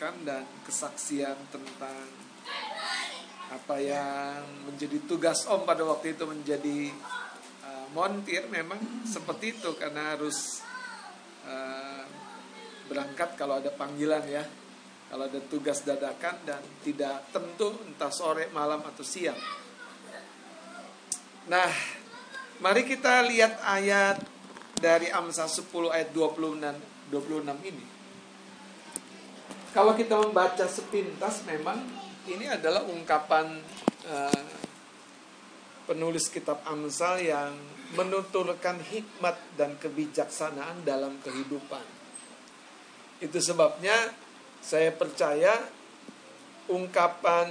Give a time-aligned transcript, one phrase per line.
[0.00, 2.04] dan kesaksian tentang
[3.50, 6.88] apa yang menjadi tugas Om pada waktu itu menjadi
[7.66, 9.76] uh, montir memang seperti itu.
[9.76, 10.64] Karena harus
[11.44, 12.04] uh,
[12.88, 14.44] berangkat kalau ada panggilan ya.
[15.10, 19.36] Kalau ada tugas dadakan dan tidak tentu entah sore malam atau siang.
[21.50, 21.70] Nah
[22.62, 24.22] mari kita lihat ayat
[24.78, 27.99] dari Amsal 10 ayat 26 26 ini
[29.70, 31.78] kalau kita membaca sepintas memang
[32.26, 33.62] ini adalah ungkapan
[34.06, 34.44] uh,
[35.86, 37.54] penulis kitab Amsal yang
[37.98, 41.82] menuturkan hikmat dan kebijaksanaan dalam kehidupan.
[43.18, 43.94] Itu sebabnya
[44.62, 45.50] saya percaya
[46.70, 47.50] ungkapan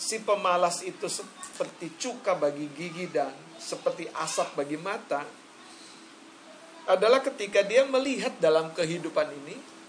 [0.00, 5.20] si pemalas itu seperti cuka bagi gigi dan seperti asap bagi mata
[6.88, 9.79] adalah ketika dia melihat dalam kehidupan ini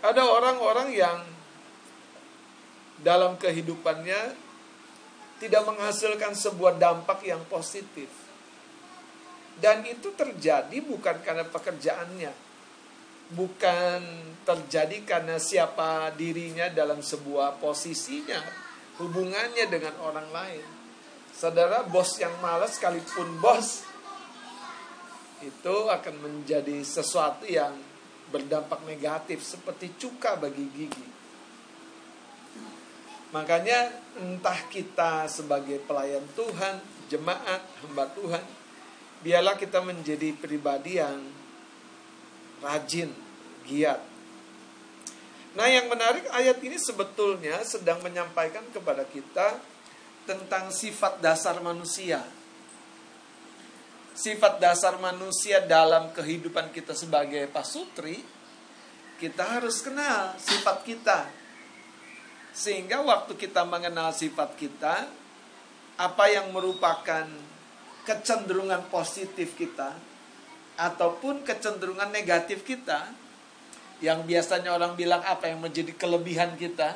[0.00, 1.18] ada orang-orang yang
[3.00, 4.36] dalam kehidupannya
[5.40, 8.08] tidak menghasilkan sebuah dampak yang positif.
[9.60, 12.32] Dan itu terjadi bukan karena pekerjaannya.
[13.30, 14.00] Bukan
[14.44, 18.40] terjadi karena siapa dirinya dalam sebuah posisinya.
[19.00, 20.66] Hubungannya dengan orang lain.
[21.32, 23.88] Saudara, bos yang malas sekalipun bos
[25.40, 27.72] itu akan menjadi sesuatu yang
[28.30, 31.08] berdampak negatif seperti cuka bagi gigi.
[33.30, 38.42] Makanya entah kita sebagai pelayan Tuhan, jemaat, hamba Tuhan,
[39.22, 41.22] biarlah kita menjadi pribadi yang
[42.58, 43.10] rajin,
[43.66, 44.02] giat.
[45.54, 49.58] Nah, yang menarik ayat ini sebetulnya sedang menyampaikan kepada kita
[50.26, 52.22] tentang sifat dasar manusia.
[54.20, 58.20] Sifat dasar manusia dalam kehidupan kita sebagai pasutri,
[59.16, 61.24] kita harus kenal sifat kita,
[62.52, 65.08] sehingga waktu kita mengenal sifat kita,
[65.96, 67.24] apa yang merupakan
[68.04, 69.96] kecenderungan positif kita
[70.76, 73.08] ataupun kecenderungan negatif kita,
[74.04, 76.92] yang biasanya orang bilang apa yang menjadi kelebihan kita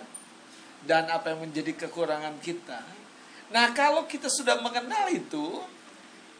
[0.84, 2.84] dan apa yang menjadi kekurangan kita.
[3.48, 5.72] Nah, kalau kita sudah mengenal itu,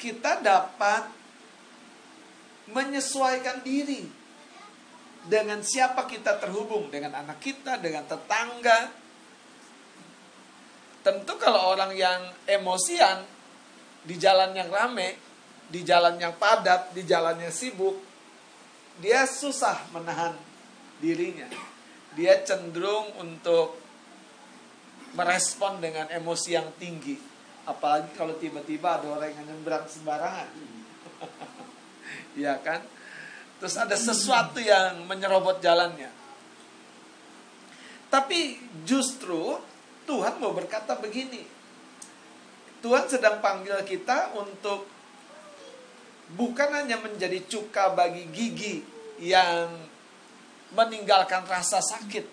[0.04, 1.09] kita dapat
[2.69, 4.04] menyesuaikan diri
[5.25, 8.92] dengan siapa kita terhubung, dengan anak kita, dengan tetangga,
[11.04, 13.28] Tentu kalau orang yang emosian
[14.09, 15.20] di jalan yang rame,
[15.69, 18.00] di jalan yang padat, di jalan yang sibuk,
[19.04, 20.32] dia susah menahan
[21.04, 21.44] dirinya.
[22.16, 23.76] Dia cenderung untuk
[25.12, 27.21] merespon dengan emosi yang tinggi.
[27.65, 30.49] Apalagi kalau tiba-tiba ada orang yang nyebrang sembarangan.
[32.35, 32.83] Iya kan?
[33.63, 36.11] Terus ada sesuatu yang menyerobot jalannya.
[38.11, 39.59] Tapi justru
[40.05, 41.47] Tuhan mau berkata begini.
[42.85, 44.85] Tuhan sedang panggil kita untuk
[46.37, 48.85] bukan hanya menjadi cuka bagi gigi
[49.25, 49.73] yang
[50.77, 52.27] meninggalkan rasa sakit.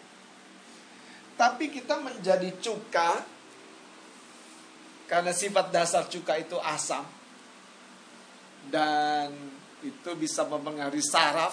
[1.39, 3.23] Tapi kita menjadi cuka
[5.11, 7.03] karena sifat dasar cuka itu asam
[8.71, 9.27] dan
[9.83, 11.51] itu bisa mempengaruhi saraf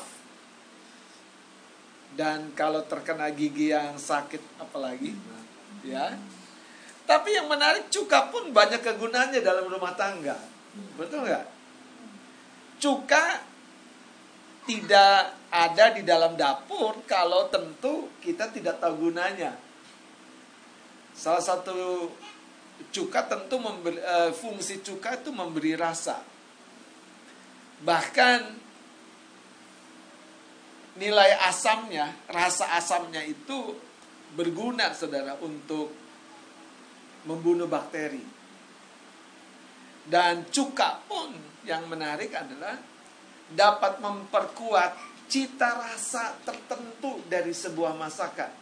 [2.14, 5.10] dan kalau terkena gigi yang sakit apalagi
[5.82, 6.14] ya.
[7.02, 10.38] Tapi yang menarik cuka pun banyak kegunaannya dalam rumah tangga.
[10.94, 11.47] Betul nggak?
[12.78, 13.42] Cuka
[14.68, 19.56] tidak ada di dalam dapur kalau tentu kita tidak tahu gunanya.
[21.16, 22.06] Salah satu
[22.94, 26.22] cuka tentu memberi, uh, fungsi cuka itu memberi rasa.
[27.83, 28.41] Bahkan
[30.99, 33.78] nilai asamnya, rasa asamnya itu
[34.34, 35.94] berguna saudara untuk
[37.27, 38.22] membunuh bakteri.
[40.09, 41.37] Dan cuka pun
[41.69, 42.81] yang menarik adalah
[43.53, 44.97] dapat memperkuat
[45.28, 48.53] cita rasa tertentu dari sebuah masakan.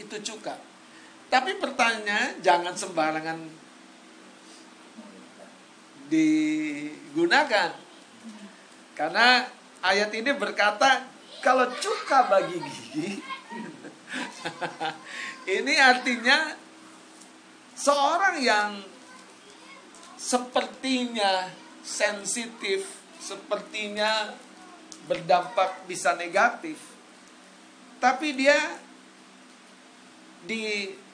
[0.00, 0.69] Itu cuka.
[1.30, 3.38] Tapi pertanyaan jangan sembarangan
[6.10, 7.70] digunakan.
[8.98, 9.46] Karena
[9.80, 11.06] ayat ini berkata
[11.38, 13.10] kalau cuka bagi gigi,
[15.62, 16.52] ini artinya
[17.78, 18.70] seorang yang
[20.18, 21.48] sepertinya
[21.80, 22.84] sensitif,
[23.22, 24.34] sepertinya
[25.06, 26.76] berdampak bisa negatif,
[28.02, 28.58] tapi dia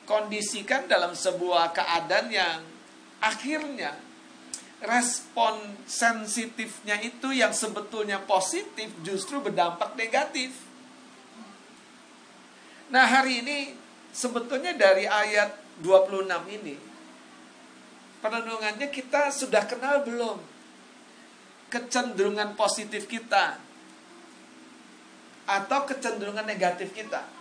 [0.06, 2.62] dikondisikan dalam sebuah keadaan yang
[3.18, 3.90] akhirnya
[4.78, 10.54] respon sensitifnya itu yang sebetulnya positif justru berdampak negatif.
[12.94, 13.74] Nah, hari ini
[14.14, 16.78] sebetulnya dari ayat 26 ini
[18.22, 20.38] perenungannya kita sudah kenal belum
[21.66, 23.58] kecenderungan positif kita
[25.50, 27.35] atau kecenderungan negatif kita.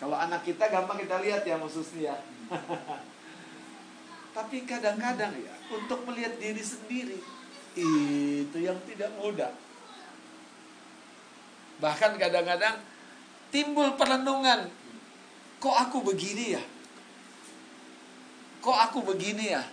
[0.00, 2.16] Kalau anak kita gampang kita lihat ya khususnya.
[4.36, 7.20] Tapi kadang-kadang ya untuk melihat diri sendiri
[7.76, 9.52] itu yang tidak mudah.
[11.84, 12.80] Bahkan kadang-kadang
[13.52, 14.72] timbul perenungan,
[15.60, 16.62] kok aku begini ya?
[18.64, 19.64] Kok aku begini ya?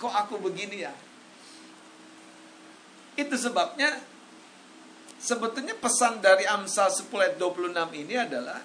[0.00, 0.92] Kok aku begini ya?
[3.16, 3.96] Itu sebabnya
[5.16, 7.72] sebetulnya pesan dari Amsal 10 ayat 26
[8.04, 8.60] ini adalah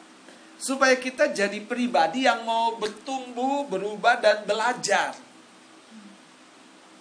[0.61, 5.17] supaya kita jadi pribadi yang mau bertumbuh, berubah dan belajar.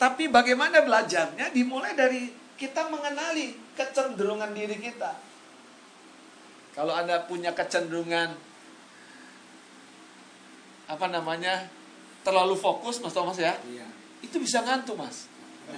[0.01, 1.53] Tapi bagaimana belajarnya?
[1.53, 5.13] Dimulai dari kita mengenali kecenderungan diri kita.
[6.73, 8.33] Kalau Anda punya kecenderungan
[10.89, 11.69] apa namanya?
[12.21, 13.57] terlalu fokus Mas Thomas ya.
[13.65, 13.89] Iya.
[14.21, 15.25] Itu bisa ngantuk, Mas.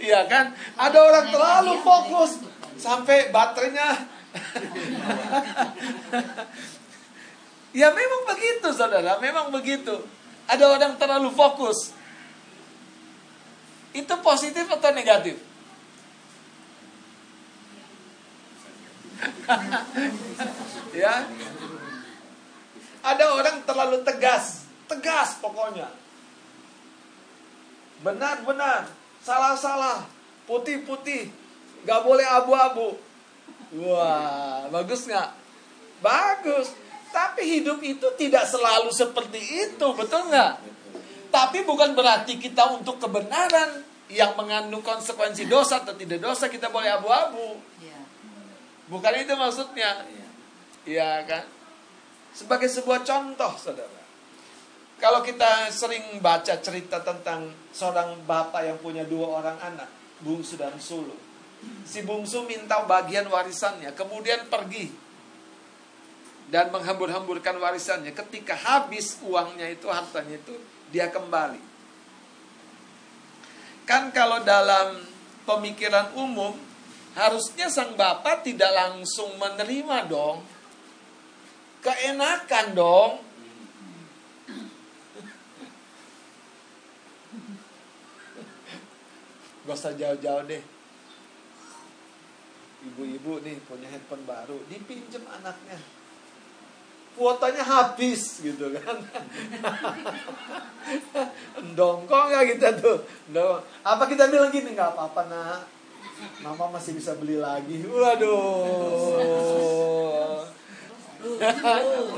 [0.00, 0.56] Iya kan?
[0.80, 2.40] Ada orang terlalu fokus
[2.80, 4.08] sampai baterainya
[7.80, 10.02] ya memang begitu saudara, memang begitu.
[10.44, 11.94] Ada orang terlalu fokus.
[13.94, 15.38] Itu positif atau negatif?
[21.00, 21.24] ya.
[23.04, 25.92] Ada orang terlalu tegas, tegas pokoknya.
[28.00, 28.88] Benar, benar,
[29.24, 30.04] salah, salah,
[30.44, 31.32] putih, putih,
[31.88, 32.96] gak boleh abu-abu.
[33.80, 35.30] Wah, bagus nggak?
[36.04, 36.74] Bagus.
[37.14, 40.60] Tapi hidup itu tidak selalu seperti itu, betul nggak?
[41.30, 46.92] Tapi bukan berarti kita untuk kebenaran yang mengandung konsekuensi dosa atau tidak dosa kita boleh
[46.94, 47.58] abu-abu.
[47.82, 48.00] Iya.
[48.90, 50.04] Bukan itu maksudnya.
[50.84, 51.44] Iya kan?
[52.34, 54.02] Sebagai sebuah contoh, saudara.
[54.98, 59.90] Kalau kita sering baca cerita tentang seorang bapak yang punya dua orang anak,
[60.22, 61.18] bungsu dan sulung.
[61.84, 65.04] Si bungsu minta bagian warisannya, kemudian pergi
[66.48, 68.12] dan menghambur-hamburkan warisannya.
[68.12, 70.54] Ketika habis uangnya itu, hartanya itu,
[70.92, 71.60] dia kembali.
[73.84, 75.04] Kan kalau dalam
[75.44, 76.56] pemikiran umum,
[77.14, 80.40] harusnya sang bapak tidak langsung menerima dong.
[81.84, 83.12] Keenakan dong.
[89.64, 90.73] Gak usah jauh-jauh deh.
[92.84, 95.80] Ibu-ibu nih punya handphone baru, dipinjem anaknya.
[97.14, 98.98] Kuotanya habis gitu kan.
[101.78, 103.06] Dongkong ya kita tuh?
[103.30, 103.62] Dong.
[103.86, 104.74] apa kita bilang gini?
[104.74, 105.62] Nggak apa-apa nak.
[106.42, 107.86] Mama masih bisa beli lagi.
[107.86, 108.34] Waduh.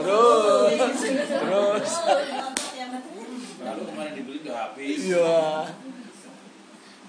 [0.00, 0.98] Terus.
[1.28, 1.90] Terus.
[3.62, 4.98] Lalu kemarin dibeli udah habis.
[5.12, 5.85] Iya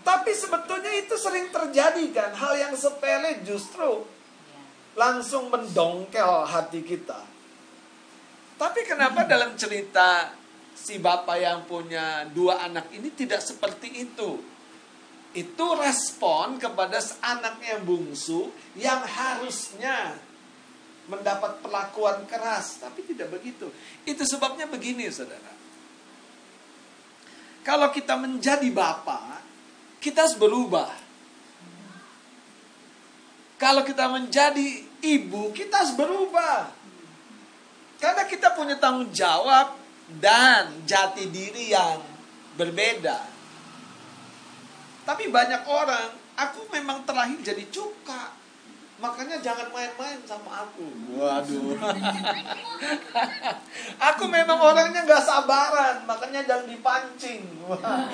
[0.08, 4.08] tapi sebetulnya itu sering terjadi kan hal yang sepele justru
[4.96, 7.28] langsung mendongkel hati kita
[8.58, 10.34] tapi kenapa dalam cerita
[10.74, 14.42] si bapak yang punya dua anak ini tidak seperti itu?
[15.38, 20.18] Itu respon kepada anak yang bungsu yang harusnya
[21.06, 23.70] mendapat perlakuan keras, tapi tidak begitu.
[24.04, 25.54] Itu sebabnya begini, saudara.
[27.62, 29.47] Kalau kita menjadi bapak,
[30.02, 30.90] kita harus berubah.
[33.58, 36.70] Kalau kita menjadi ibu, kita harus berubah.
[37.98, 39.74] Karena kita punya tanggung jawab
[40.22, 41.98] dan jati diri yang
[42.54, 43.18] berbeda.
[45.10, 48.47] Tapi banyak orang, aku memang terlahir jadi cuka.
[48.98, 50.90] Makanya jangan main-main sama aku.
[51.14, 51.78] Waduh.
[54.10, 57.46] aku memang orangnya gak sabaran, makanya jangan dipancing.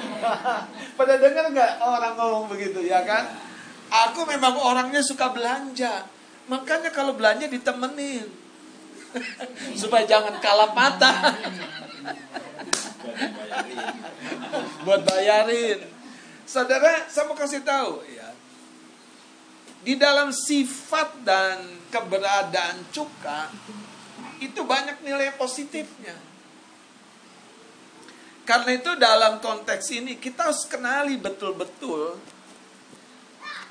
[0.99, 3.31] Pada dengar nggak orang ngomong begitu ya kan?
[4.11, 6.03] Aku memang orangnya suka belanja,
[6.51, 8.43] makanya kalau belanja ditemenin.
[9.81, 11.33] supaya jangan kalah mata
[14.83, 15.79] buat bayarin
[16.43, 18.22] saudara saya mau kasih tahu ya
[19.83, 21.59] di dalam sifat dan
[21.91, 23.51] keberadaan cuka
[24.39, 26.15] itu banyak nilai positifnya
[28.43, 32.19] karena itu dalam konteks ini kita harus kenali betul-betul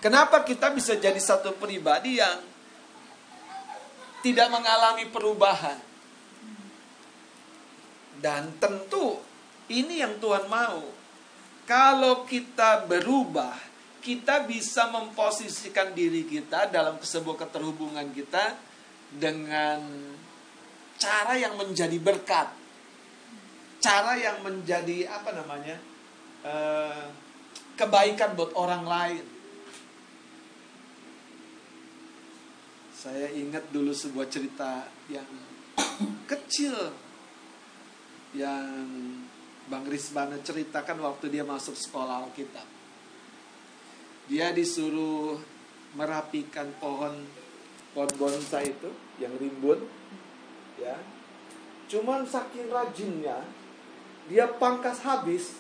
[0.01, 2.53] kenapa kita bisa jadi satu pribadi yang
[4.23, 5.77] tidak mengalami perubahan.
[8.23, 9.19] Dan tentu
[9.67, 10.87] ini yang Tuhan mau.
[11.67, 13.55] Kalau kita berubah,
[14.03, 18.59] kita bisa memposisikan diri kita dalam sebuah keterhubungan kita
[19.15, 19.79] dengan
[20.99, 22.51] cara yang menjadi berkat.
[23.79, 25.79] Cara yang menjadi apa namanya?
[26.43, 27.07] Uh,
[27.79, 29.25] kebaikan buat orang lain.
[32.95, 35.27] Saya ingat dulu sebuah cerita yang
[36.31, 36.75] kecil
[38.35, 38.67] yang
[39.67, 42.72] Bang Risbana ceritakan waktu dia masuk sekolah Alkitab.
[44.31, 45.39] Dia disuruh
[45.99, 47.13] merapikan pohon
[47.93, 49.83] pohon bonsai itu yang rimbun
[50.81, 50.97] ya.
[51.91, 53.45] Cuman saking rajinnya
[54.31, 55.59] dia pangkas habis.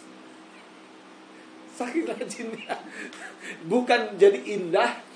[1.76, 2.80] Saking rajinnya
[3.72, 5.12] bukan jadi indah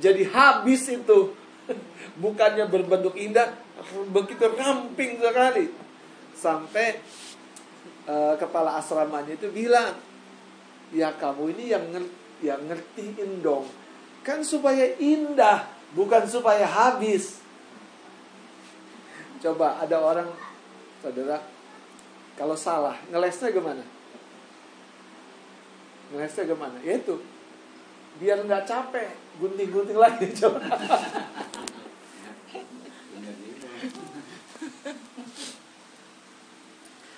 [0.00, 1.34] jadi habis itu.
[2.22, 3.54] Bukannya berbentuk indah
[4.10, 5.70] begitu ramping sekali.
[6.32, 6.98] Sampai
[8.08, 9.94] uh, kepala asramanya itu bilang
[10.90, 13.70] ya kamu ini yang ngerti, yang ngertiin dong.
[14.26, 17.40] Kan supaya indah bukan supaya habis.
[19.42, 20.28] Coba ada orang
[21.02, 21.42] saudara
[22.38, 23.82] kalau salah ngelesnya gimana?
[26.14, 26.78] Ngelesnya gimana?
[26.82, 27.18] Ya itu.
[28.20, 30.60] Biar nggak capek gunting-gunting lagi coba.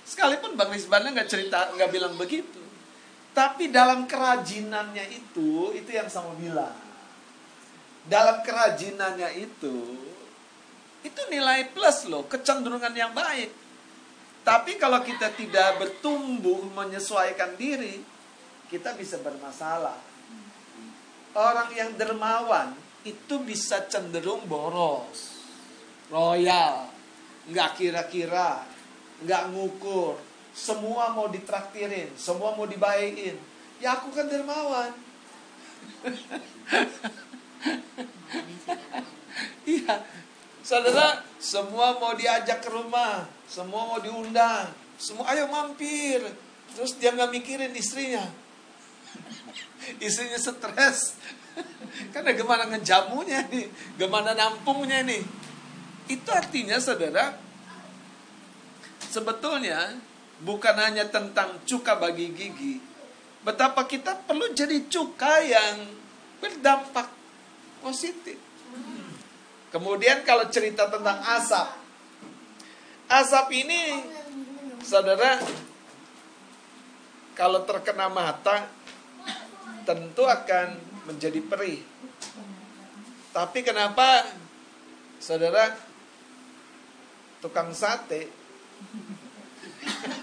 [0.05, 2.64] Sekalipun Bang Rizbana nggak cerita nggak bilang begitu
[3.35, 6.73] tapi dalam kerajinannya itu itu yang sama bilang.
[8.07, 9.77] Dalam kerajinannya itu
[11.05, 13.51] itu nilai plus loh kecenderungan yang baik.
[14.47, 18.15] Tapi kalau kita tidak bertumbuh menyesuaikan diri
[18.71, 19.99] kita bisa bermasalah.
[21.35, 22.71] Orang yang dermawan
[23.03, 25.35] itu bisa cenderung boros,
[26.09, 26.87] royal,
[27.51, 28.63] nggak kira-kira,
[29.27, 30.15] nggak ngukur,
[30.55, 33.35] semua mau ditraktirin, semua mau dibaikin.
[33.83, 34.95] Ya aku kan dermawan.
[39.65, 40.05] Iya,
[40.61, 44.71] saudara, semua mau diajak ke rumah, semua mau diundang,
[45.01, 46.21] semua ayo mampir.
[46.77, 48.29] Terus dia nggak mikirin istrinya,
[49.99, 51.17] istrinya stres
[52.11, 55.23] karena gimana ngejamunya nih gimana nampungnya nih
[56.11, 57.39] itu artinya saudara
[58.99, 59.95] sebetulnya
[60.45, 62.77] bukan hanya tentang cuka bagi gigi.
[63.41, 65.89] Betapa kita perlu jadi cuka yang
[66.41, 67.09] berdampak
[67.81, 68.37] positif.
[69.73, 71.69] Kemudian kalau cerita tentang asap.
[73.05, 74.01] Asap ini
[74.81, 75.41] saudara
[77.37, 78.69] kalau terkena mata
[79.85, 81.85] tentu akan menjadi perih.
[83.35, 84.25] Tapi kenapa
[85.21, 85.75] saudara
[87.45, 88.25] tukang sate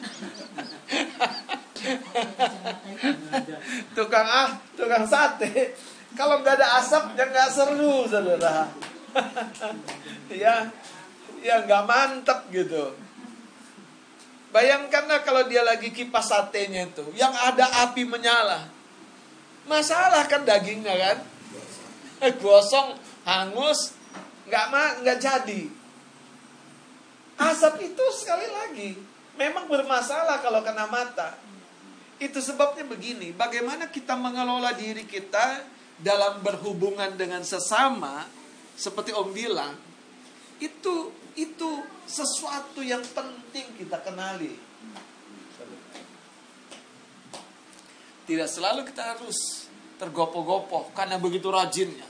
[3.95, 5.71] tukang ah tukang sate.
[6.12, 8.67] Kalau nggak ada asap ya nggak seru saudara.
[10.31, 10.71] Ya
[11.43, 12.95] ya nggak mantep gitu.
[14.51, 18.67] Bayangkanlah kalau dia lagi kipas satenya itu yang ada api menyala.
[19.67, 21.19] Masalah kan dagingnya kan?
[22.21, 22.93] Eh, gosong,
[23.25, 23.98] hangus,
[24.45, 25.65] nggak nggak jadi.
[27.41, 28.93] Asap itu sekali lagi
[29.41, 31.41] memang bermasalah kalau kena mata.
[32.21, 35.65] Itu sebabnya begini, bagaimana kita mengelola diri kita
[35.98, 38.29] dalam berhubungan dengan sesama
[38.77, 39.74] seperti Om bilang,
[40.62, 41.69] itu itu
[42.05, 44.53] sesuatu yang penting kita kenali.
[48.21, 49.65] Tidak selalu kita harus
[49.98, 52.05] tergopoh-gopoh karena begitu rajinnya.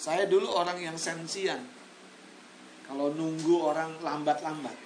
[0.00, 1.60] Saya dulu orang yang sensian.
[2.84, 4.76] Kalau nunggu orang lambat-lambat.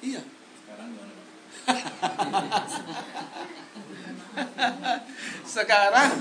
[0.00, 0.24] Iya.
[0.24, 0.90] Sekarang
[5.56, 6.12] Sekarang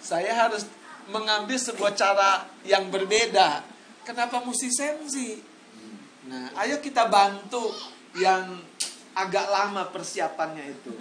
[0.00, 0.64] saya harus
[1.10, 3.62] mengambil sebuah cara yang berbeda.
[4.06, 5.42] Kenapa mesti sensi?
[6.30, 7.74] Nah, ayo kita bantu
[8.18, 8.58] yang
[9.14, 10.94] agak lama persiapannya itu.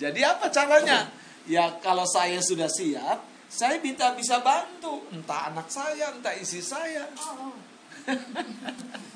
[0.00, 1.12] Jadi apa caranya?
[1.44, 5.04] Ya kalau saya sudah siap, saya minta bisa bantu.
[5.12, 7.06] Entah anak saya, entah isi saya.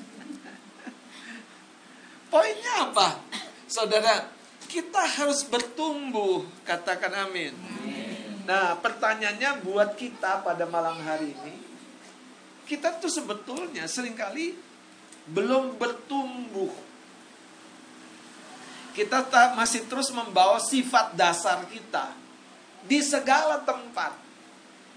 [2.29, 3.17] Poinnya apa?
[3.65, 4.29] Saudara,
[4.69, 6.45] kita harus bertumbuh.
[6.61, 7.53] Katakan amin.
[8.45, 11.55] Nah, pertanyaannya buat kita pada malam hari ini,
[12.69, 14.57] kita tuh sebetulnya sering kali
[15.29, 16.69] belum bertumbuh.
[18.93, 22.13] Kita masih terus membawa sifat dasar kita
[22.85, 24.17] di segala tempat.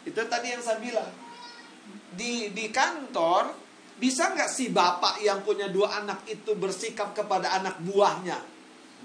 [0.05, 1.11] Itu tadi yang saya bilang.
[2.13, 3.57] di di kantor
[4.03, 8.35] bisa nggak si bapak yang punya dua anak itu bersikap kepada anak buahnya?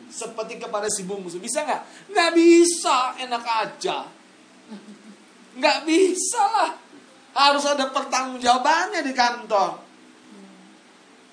[0.10, 1.38] Seperti kepada si bungsu.
[1.38, 2.10] Bisa nggak?
[2.10, 4.10] Nggak bisa enak aja.
[5.54, 6.72] Nggak bisa lah.
[7.38, 9.86] Harus ada pertanggungjawabannya di kantor.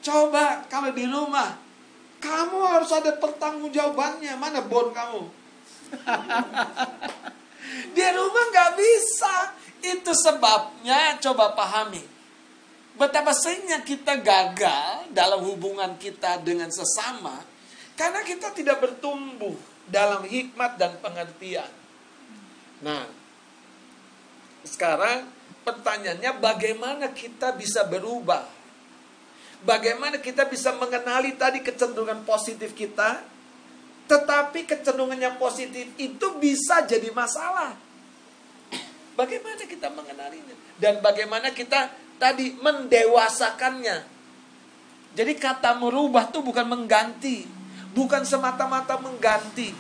[0.04, 1.56] Coba kalau di rumah
[2.20, 4.36] kamu harus ada pertanggungjawabannya.
[4.36, 5.24] Mana bon kamu?
[7.96, 9.56] Di rumah nggak bisa.
[9.80, 12.13] Itu sebabnya coba pahami
[12.94, 17.42] Betapa seringnya kita gagal dalam hubungan kita dengan sesama
[17.98, 19.54] karena kita tidak bertumbuh
[19.90, 21.68] dalam hikmat dan pengertian.
[22.86, 23.02] Nah,
[24.62, 25.26] sekarang
[25.66, 28.46] pertanyaannya bagaimana kita bisa berubah?
[29.64, 33.24] Bagaimana kita bisa mengenali tadi kecenderungan positif kita?
[34.04, 37.72] Tetapi kecenderungan yang positif itu bisa jadi masalah.
[39.16, 40.52] Bagaimana kita mengenalinya?
[40.76, 44.14] Dan bagaimana kita tadi mendewasakannya.
[45.14, 47.46] Jadi kata merubah tuh bukan mengganti,
[47.94, 49.70] bukan semata-mata mengganti.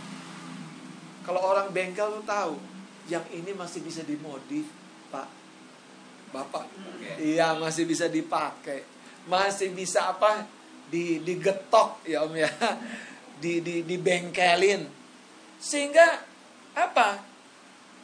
[1.26, 2.54] Kalau orang bengkel tuh tahu,
[3.10, 4.68] yang ini masih bisa dimodif,
[5.10, 5.26] Pak.
[6.30, 6.66] Bapak.
[7.18, 8.82] Iya, masih bisa dipakai.
[9.30, 10.46] Masih bisa apa?
[10.90, 12.50] Di digetok ya Om ya.
[13.42, 14.86] Di di dibengkelin.
[15.58, 16.22] Sehingga
[16.74, 17.22] apa?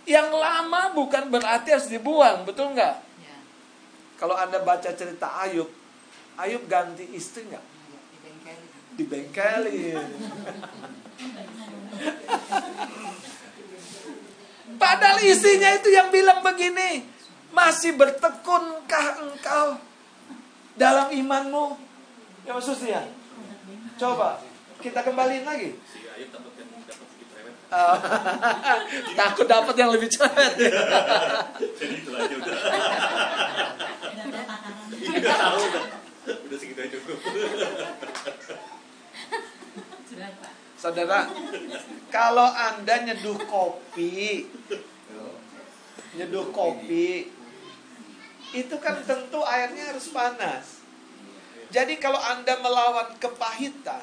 [0.07, 3.10] Yang lama bukan berarti harus dibuang, betul nggak?
[4.21, 5.73] Kalau Anda baca cerita Ayub,
[6.37, 7.65] Ayub ganti istri nggak?
[9.01, 9.97] Dibengkelin.
[14.77, 17.09] Padahal istrinya itu yang bilang begini,
[17.57, 19.81] masih bertekunkah engkau
[20.77, 21.81] dalam imanmu?
[22.45, 23.09] Ya maksudnya,
[23.97, 24.45] coba
[24.85, 25.81] kita kembaliin lagi.
[29.19, 30.59] Takut dapat yang lebih cerewet.
[31.79, 32.55] Jadi itu aja udah.
[34.91, 35.85] Udah tahu udah.
[36.51, 37.19] Udah segitu aja cukup.
[40.91, 41.31] Saudara,
[42.11, 44.43] kalau Anda nyeduh kopi,
[46.19, 47.31] nyeduh kopi,
[48.51, 50.83] itu kan tentu airnya harus panas.
[51.71, 54.03] Jadi kalau Anda melawan kepahitan,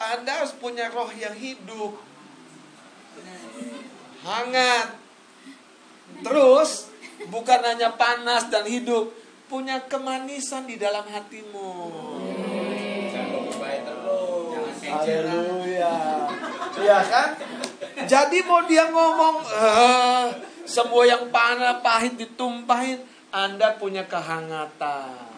[0.00, 2.00] Anda harus punya roh yang hidup.
[4.24, 4.96] Hangat.
[6.24, 6.88] Terus,
[7.28, 9.12] bukan hanya panas dan hidup,
[9.52, 12.19] punya kemanisan di dalam hatimu.
[14.90, 15.94] Haleluya.
[16.80, 17.28] Iya kan?
[18.06, 20.32] Jadi mau dia ngomong uh,
[20.64, 25.28] semua yang panas pahit ditumpahin, Anda punya kehangatan.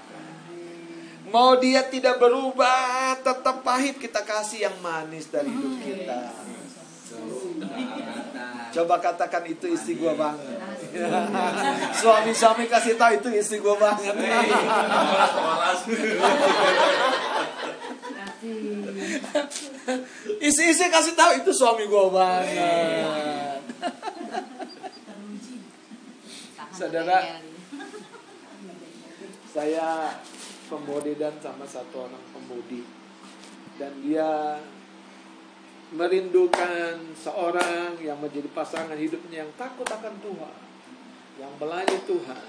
[1.33, 6.21] Mau dia tidak berubah, tetap pahit kita kasih yang manis dari hidup kita.
[8.73, 10.57] Coba katakan itu istri gua banget.
[12.01, 14.13] Suami-suami kasih tahu itu istri gua banget.
[20.43, 23.63] Isi-isi kasih tahu itu suami gua banget.
[26.75, 27.39] Saudara,
[29.55, 30.19] saya
[30.67, 32.83] pembodi dan sama satu orang pembodi.
[33.79, 34.59] Dan dia
[35.93, 40.57] merindukan seorang yang menjadi pasangan hidupnya yang takut akan Tuhan,
[41.37, 42.47] yang melayani Tuhan,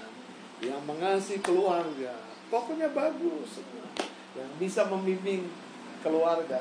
[0.64, 2.16] yang mengasihi keluarga,
[2.48, 3.88] pokoknya bagus semua,
[4.32, 5.44] yang bisa membimbing
[6.04, 6.60] keluarga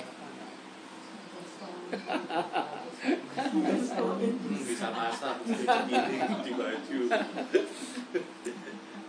[4.49, 6.99] bisa masak, di baju.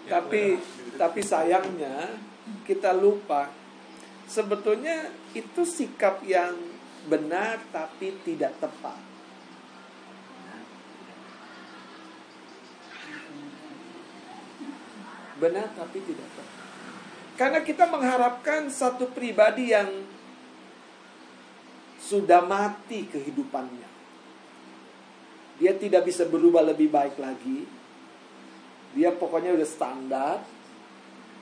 [0.05, 0.61] tapi
[1.01, 2.13] tapi sayangnya
[2.69, 3.49] kita lupa
[4.29, 6.53] sebetulnya itu sikap yang
[7.09, 9.01] benar tapi tidak tepat.
[15.41, 16.65] Benar tapi tidak tepat.
[17.35, 19.91] Karena kita mengharapkan satu pribadi yang
[22.05, 23.89] sudah mati kehidupannya.
[25.57, 27.65] Dia tidak bisa berubah lebih baik lagi.
[28.93, 30.37] Dia pokoknya udah standar.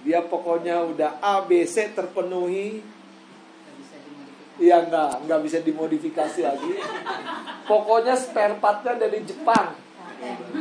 [0.06, 2.82] Dia pokoknya udah ABC terpenuhi
[4.60, 6.76] Iya enggak, enggak bisa dimodifikasi lagi.
[7.64, 9.72] Pokoknya spare partnya dari Jepang.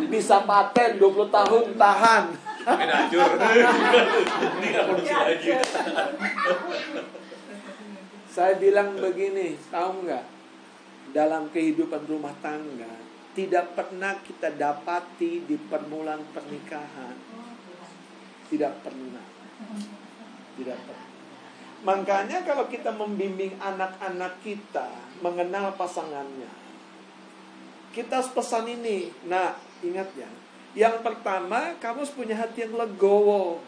[0.07, 2.31] Bisa paten 20 tahun tahan.
[8.31, 10.25] Saya bilang begini, tahu nggak?
[11.11, 12.95] Dalam kehidupan rumah tangga,
[13.35, 17.15] tidak pernah kita dapati di permulaan pernikahan.
[18.47, 19.25] Tidak pernah.
[20.55, 21.09] Tidak pernah.
[21.81, 24.87] Makanya kalau kita membimbing anak-anak kita
[25.19, 26.51] mengenal pasangannya,
[27.91, 29.11] kita harus pesan ini.
[29.27, 30.29] Nah, ingat ya,
[30.71, 33.59] Yang pertama, kamu harus punya hati yang legowo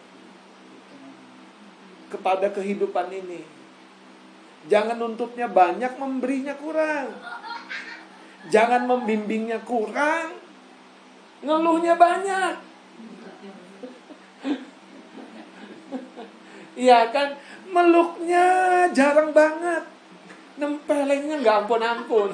[2.08, 3.44] kepada kehidupan ini.
[4.72, 7.12] Jangan nuntutnya banyak, memberinya kurang.
[8.48, 10.36] Jangan membimbingnya kurang,
[11.44, 12.56] ngeluhnya banyak.
[16.74, 17.38] Iya kan,
[17.70, 18.46] meluknya
[18.92, 19.84] jarang banget.
[20.58, 22.34] Nempelengnya nggak ampun-ampun.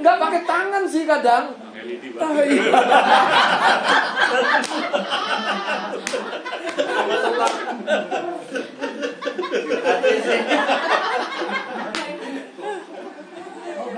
[0.00, 1.54] Nggak pakai tangan sih kadang.
[2.18, 2.62] Ah, iya.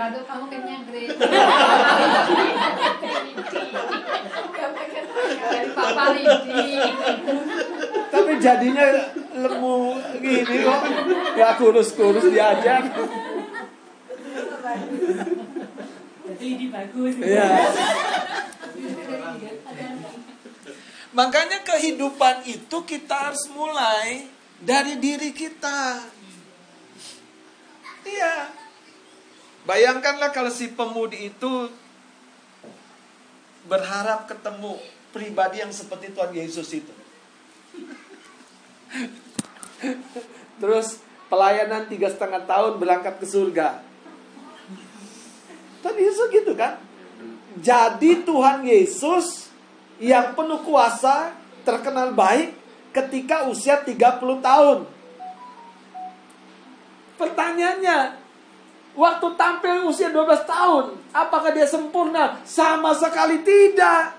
[0.07, 1.17] Oh, kamu kenyang, Grace.
[8.07, 8.87] Tapi jadinya
[9.37, 9.77] lemu
[10.21, 10.81] gini kok.
[11.37, 12.85] Gak kurus-kurus diajak.
[16.77, 17.15] Bagus.
[17.25, 17.49] Iya.
[21.17, 24.29] Makanya kehidupan itu kita harus mulai
[24.61, 26.05] dari diri kita.
[28.05, 28.53] Iya.
[29.65, 31.73] Bayangkanlah kalau si pemudi itu
[33.65, 34.77] berharap ketemu
[35.17, 36.95] pribadi yang seperti Tuhan Yesus itu.
[40.61, 41.01] Terus
[41.33, 43.86] pelayanan tiga setengah tahun berangkat ke surga.
[45.87, 46.83] Tuhan Yesus gitu kan?
[47.63, 49.47] Jadi Tuhan Yesus
[50.03, 51.31] yang penuh kuasa,
[51.63, 52.59] terkenal baik
[52.91, 54.79] ketika usia 30 tahun.
[57.23, 58.19] Pertanyaannya,
[58.99, 62.43] waktu tampil usia 12 tahun, apakah dia sempurna?
[62.43, 64.19] Sama sekali tidak.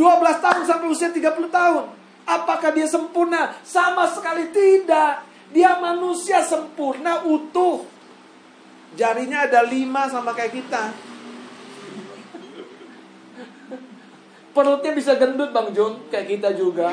[0.42, 1.84] tahun sampai usia 30 tahun.
[2.24, 3.52] Apakah dia sempurna?
[3.62, 5.28] Sama sekali tidak.
[5.52, 7.93] Dia manusia sempurna utuh.
[8.94, 10.94] Jarinya ada lima sama kayak kita.
[14.54, 16.86] Perutnya bisa gendut Bang Jun, kayak kita juga.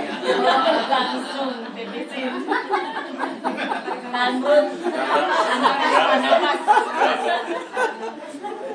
[0.90, 2.34] Langsung defisit.
[4.10, 4.68] Tanggung.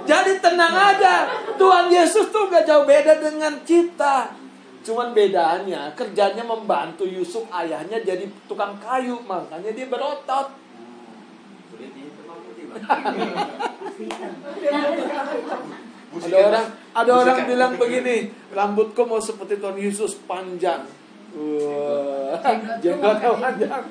[0.06, 1.14] Jadi tenang aja.
[1.58, 4.30] Tuhan Yesus tuh gak jauh beda dengan kita.
[4.86, 9.18] Cuman bedanya kerjanya membantu Yusuf ayahnya jadi tukang kayu.
[9.26, 10.65] Makanya dia berotot.
[16.16, 20.88] Ada orang ada orang bilang begini, rambutku mau seperti Tuhan Yesus panjang.
[21.36, 22.40] Wah,
[22.80, 23.84] jenggotnya panjang.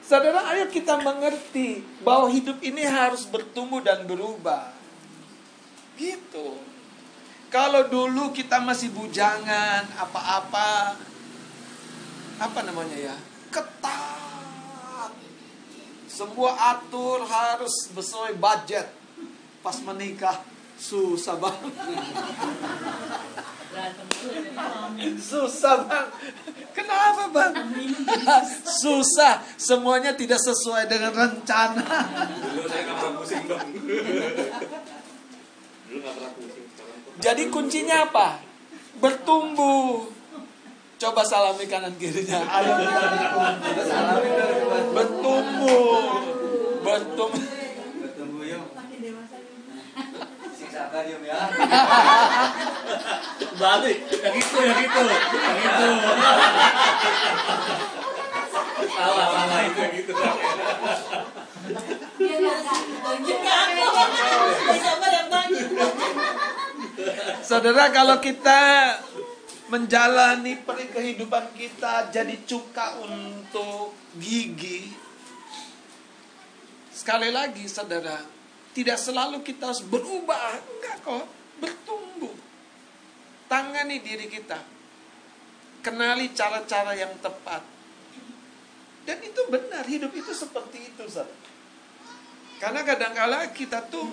[0.00, 4.74] Saudara, ayo kita mengerti bahwa hidup ini harus bertumbuh dan berubah.
[5.94, 6.58] Gitu.
[7.46, 10.98] Kalau dulu kita masih bujangan, apa-apa,
[12.40, 13.16] apa namanya ya,
[13.52, 15.12] ketat.
[16.08, 18.88] Semua atur harus sesuai budget.
[19.60, 20.40] Pas menikah,
[20.80, 21.74] susah banget.
[25.20, 26.08] Susah bang.
[26.72, 27.52] Kenapa bang?
[28.64, 29.44] Susah.
[29.60, 31.84] Semuanya tidak sesuai dengan rencana.
[32.40, 33.68] Dulu saya nggak pernah pusing dong.
[35.88, 36.64] Dulu nggak pernah pusing.
[36.72, 37.14] Sekarang kok.
[37.20, 38.28] Jadi kuncinya apa?
[38.96, 40.19] Bertumbuh.
[41.00, 42.44] Coba salami kanan kirinya.
[42.44, 44.92] Ayo kita bertumbuh.
[44.92, 46.04] Bertumbuh.
[46.84, 47.40] Bertumbuh.
[48.04, 48.68] Bertumbuh yuk.
[50.60, 51.40] Siksakan yuk ya.
[53.56, 55.88] Balik, yang itu, yang itu, yang itu.
[58.92, 60.12] Salah, salah itu, yang itu.
[67.40, 68.60] Saudara kalau kita
[69.70, 74.90] menjalani peri kehidupan kita jadi cuka untuk gigi.
[76.90, 78.18] Sekali lagi saudara,
[78.74, 81.26] tidak selalu kita harus berubah, enggak kok,
[81.62, 82.34] bertumbuh.
[83.46, 84.58] Tangani diri kita.
[85.80, 87.64] Kenali cara-cara yang tepat.
[89.06, 91.32] Dan itu benar, hidup itu seperti itu, saudara.
[92.60, 94.12] Karena kadang-kala kita tuh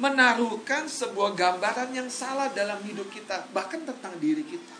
[0.00, 4.76] menaruhkan sebuah gambaran yang salah dalam hidup kita, bahkan tentang diri kita.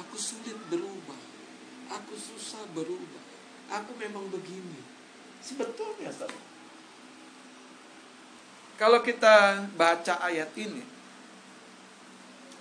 [0.00, 1.18] Aku sulit berubah,
[1.92, 3.24] aku susah berubah,
[3.76, 4.80] aku memang begini.
[5.40, 6.12] Sebetulnya.
[8.80, 10.80] Kalau kita baca ayat ini,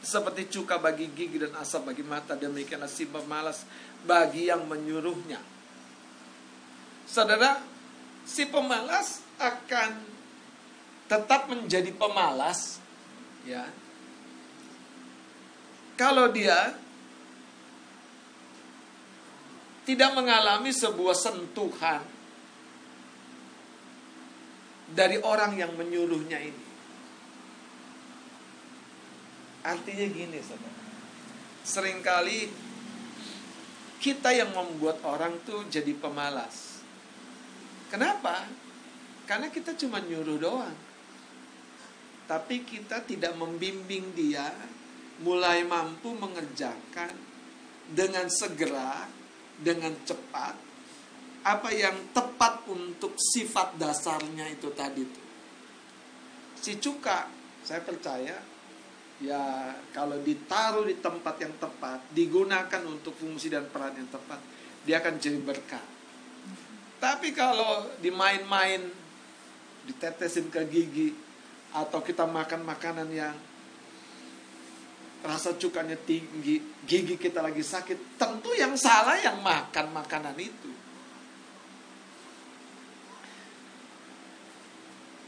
[0.03, 3.63] seperti cuka bagi gigi dan asap bagi mata, demikianlah si pemalas
[4.03, 5.39] bagi yang menyuruhnya.
[7.07, 7.63] Saudara,
[8.27, 10.18] si pemalas akan
[11.09, 12.77] tetap menjadi pemalas
[13.43, 13.65] ya
[15.99, 16.77] kalau dia
[19.89, 22.05] tidak mengalami sebuah sentuhan
[24.93, 26.65] dari orang yang menyuruhnya ini.
[29.65, 30.81] Artinya gini, saudara.
[31.65, 32.39] Seringkali
[33.97, 36.85] kita yang membuat orang tuh jadi pemalas.
[37.89, 38.45] Kenapa?
[39.25, 40.77] Karena kita cuma nyuruh doang.
[42.29, 44.53] Tapi kita tidak membimbing dia
[45.25, 47.09] mulai mampu mengerjakan
[47.89, 49.09] dengan segera,
[49.57, 50.53] dengan cepat,
[51.41, 55.27] apa yang tepat untuk sifat dasarnya itu tadi tuh.
[56.59, 57.25] Si cuka,
[57.65, 58.37] saya percaya
[59.19, 64.37] ya kalau ditaruh di tempat yang tepat, digunakan untuk fungsi dan peran yang tepat,
[64.85, 65.83] dia akan jadi berkah.
[66.99, 68.85] Tapi kalau dimain-main,
[69.87, 71.09] ditetesin ke gigi,
[71.73, 73.35] atau kita makan makanan yang
[75.19, 80.71] rasa cukanya tinggi, gigi kita lagi sakit, tentu yang salah yang makan makanan itu.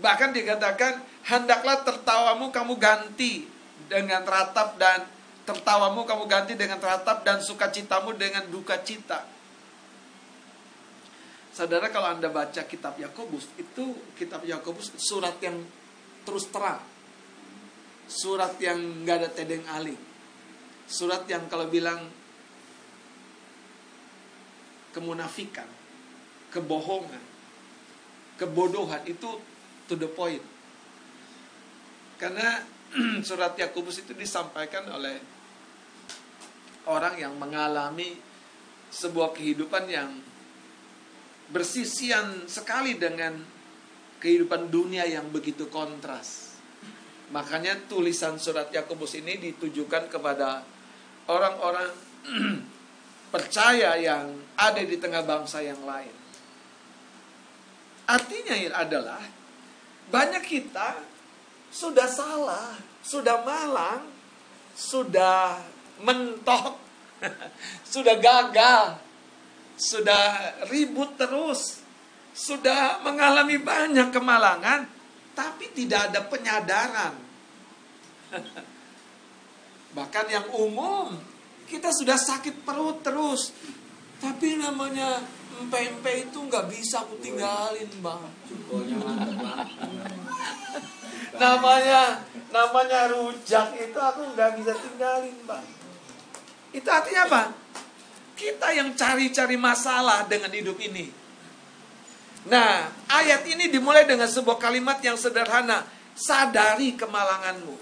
[0.00, 3.44] Bahkan dikatakan hendaklah tertawamu kamu ganti
[3.86, 5.04] dengan ratap dan
[5.44, 9.28] tertawamu kamu ganti dengan ratap dan sukacitamu dengan duka cita.
[11.50, 15.60] Saudara kalau Anda baca kitab Yakobus, itu kitab Yakobus surat yang
[16.24, 16.80] terus terang.
[18.06, 19.98] Surat yang nggak ada tedeng aling.
[20.86, 22.06] Surat yang kalau bilang
[24.94, 25.66] kemunafikan,
[26.54, 27.22] kebohongan,
[28.38, 29.28] kebodohan itu
[29.90, 30.42] to the point.
[32.14, 32.62] Karena
[33.26, 35.18] surat Yakobus itu disampaikan oleh
[36.86, 38.14] orang yang mengalami
[38.94, 40.10] sebuah kehidupan yang
[41.50, 43.34] bersisian sekali dengan
[44.22, 46.54] kehidupan dunia yang begitu kontras.
[47.34, 50.62] Makanya tulisan surat Yakobus ini ditujukan kepada
[51.26, 51.90] orang-orang
[53.34, 56.14] percaya yang ada di tengah bangsa yang lain.
[58.10, 59.39] Artinya adalah
[60.10, 60.98] banyak kita
[61.70, 64.02] sudah salah, sudah malang,
[64.74, 65.62] sudah
[66.02, 66.76] mentok,
[67.94, 68.98] sudah gagal,
[69.78, 70.22] sudah
[70.68, 71.80] ribut terus,
[72.34, 74.90] sudah mengalami banyak kemalangan,
[75.32, 77.14] tapi tidak ada penyadaran.
[79.96, 81.14] Bahkan yang umum,
[81.70, 83.54] kita sudah sakit perut terus,
[84.18, 85.22] tapi namanya
[85.60, 88.22] empe-empe itu nggak bisa aku tinggalin bang.
[91.40, 92.20] namanya
[92.50, 95.66] namanya rujak itu aku nggak bisa tinggalin bang.
[96.72, 97.42] Itu artinya apa?
[98.34, 101.12] Kita yang cari-cari masalah dengan hidup ini.
[102.48, 105.84] Nah, ayat ini dimulai dengan sebuah kalimat yang sederhana.
[106.16, 107.76] Sadari kemalanganmu.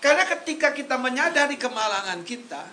[0.00, 2.68] Karena ketika kita menyadari kemalangan kita,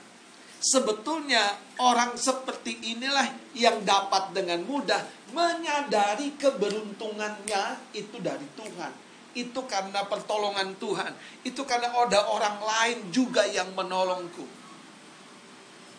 [0.64, 5.04] sebetulnya orang seperti inilah yang dapat dengan mudah
[5.36, 8.94] menyadari keberuntungannya itu dari Tuhan.
[9.36, 11.12] Itu karena pertolongan Tuhan.
[11.44, 14.48] Itu karena ada orang lain juga yang menolongku.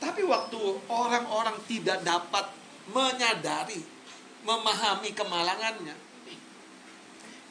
[0.00, 2.48] Tapi waktu orang-orang tidak dapat
[2.88, 3.84] menyadari,
[4.46, 5.96] memahami kemalangannya.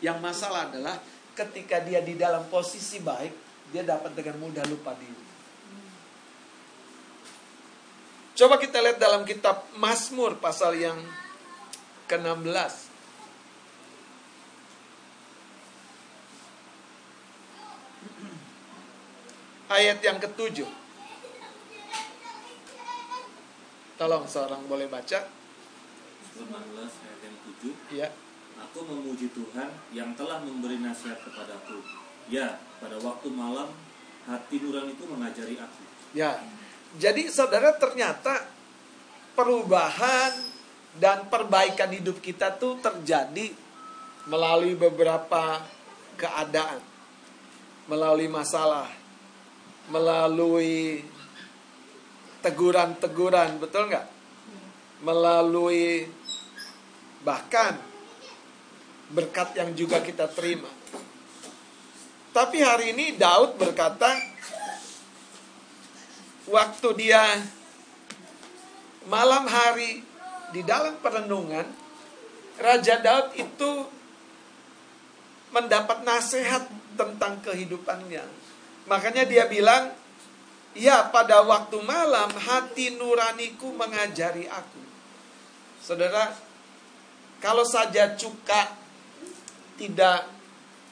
[0.01, 0.97] Yang masalah adalah
[1.33, 3.33] ketika dia di dalam posisi baik,
[3.73, 5.22] dia dapat dengan mudah lupa diri.
[8.33, 10.97] Coba kita lihat dalam kitab Mazmur pasal yang
[12.09, 12.73] ke-16.
[19.69, 20.65] Ayat yang ketujuh.
[24.01, 25.29] Tolong seorang boleh baca.
[26.33, 28.09] 19 ayat yang 7 Ya.
[28.57, 31.85] Aku memuji Tuhan yang telah memberi nasihat kepadaku.
[32.33, 33.69] Ya, pada waktu malam
[34.25, 35.83] hati nuraniku mengajari aku.
[36.17, 36.41] Ya.
[36.93, 38.45] Jadi saudara ternyata
[39.33, 40.33] perubahan
[41.01, 43.49] dan perbaikan hidup kita tuh terjadi
[44.29, 45.61] melalui beberapa
[46.15, 46.81] keadaan.
[47.89, 48.87] Melalui masalah.
[49.91, 51.03] Melalui
[52.39, 54.07] teguran-teguran, betul nggak?
[55.03, 56.07] Melalui
[57.27, 57.75] bahkan
[59.11, 60.71] berkat yang juga kita terima.
[62.31, 64.32] Tapi hari ini Daud berkata,
[66.47, 67.23] waktu dia
[69.07, 70.03] malam hari
[70.55, 71.65] di dalam perenungan,
[72.59, 73.71] Raja Daud itu
[75.53, 76.65] mendapat nasihat
[76.97, 78.25] tentang kehidupannya.
[78.89, 79.93] Makanya dia bilang,
[80.73, 84.81] Ya, pada waktu malam hati nuraniku mengajari aku.
[85.77, 86.33] Saudara,
[87.37, 88.73] kalau saja cuka
[89.77, 90.25] tidak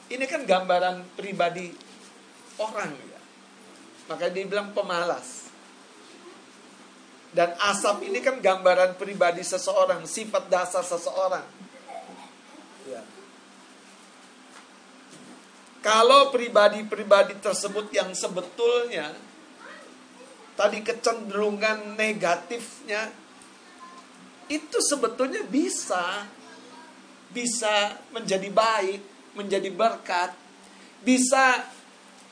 [0.06, 1.74] ini kan gambaran pribadi
[2.62, 3.20] orang ya.
[4.06, 5.41] Maka dia bilang pemalas.
[7.32, 11.44] Dan asap ini kan gambaran pribadi seseorang, sifat dasar seseorang.
[12.84, 13.00] Ya.
[15.80, 19.16] Kalau pribadi-pribadi tersebut yang sebetulnya
[20.52, 23.08] tadi kecenderungan negatifnya
[24.52, 26.28] itu sebetulnya bisa
[27.32, 29.00] bisa menjadi baik,
[29.32, 30.36] menjadi berkat.
[31.00, 31.64] Bisa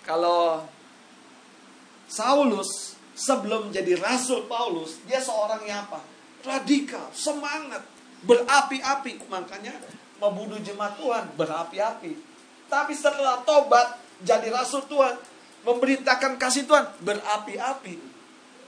[0.05, 0.69] kalau
[2.07, 6.01] Saulus sebelum jadi rasul Paulus, dia seorang yang apa?
[6.41, 7.85] Radikal, semangat,
[8.25, 9.29] berapi-api.
[9.29, 9.77] Makanya
[10.17, 12.17] membunuh jemaat Tuhan berapi-api.
[12.73, 15.21] Tapi setelah tobat jadi rasul Tuhan,
[15.69, 18.09] memberitakan kasih Tuhan berapi-api.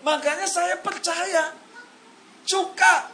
[0.05, 1.57] Makanya saya percaya
[2.45, 3.09] cuka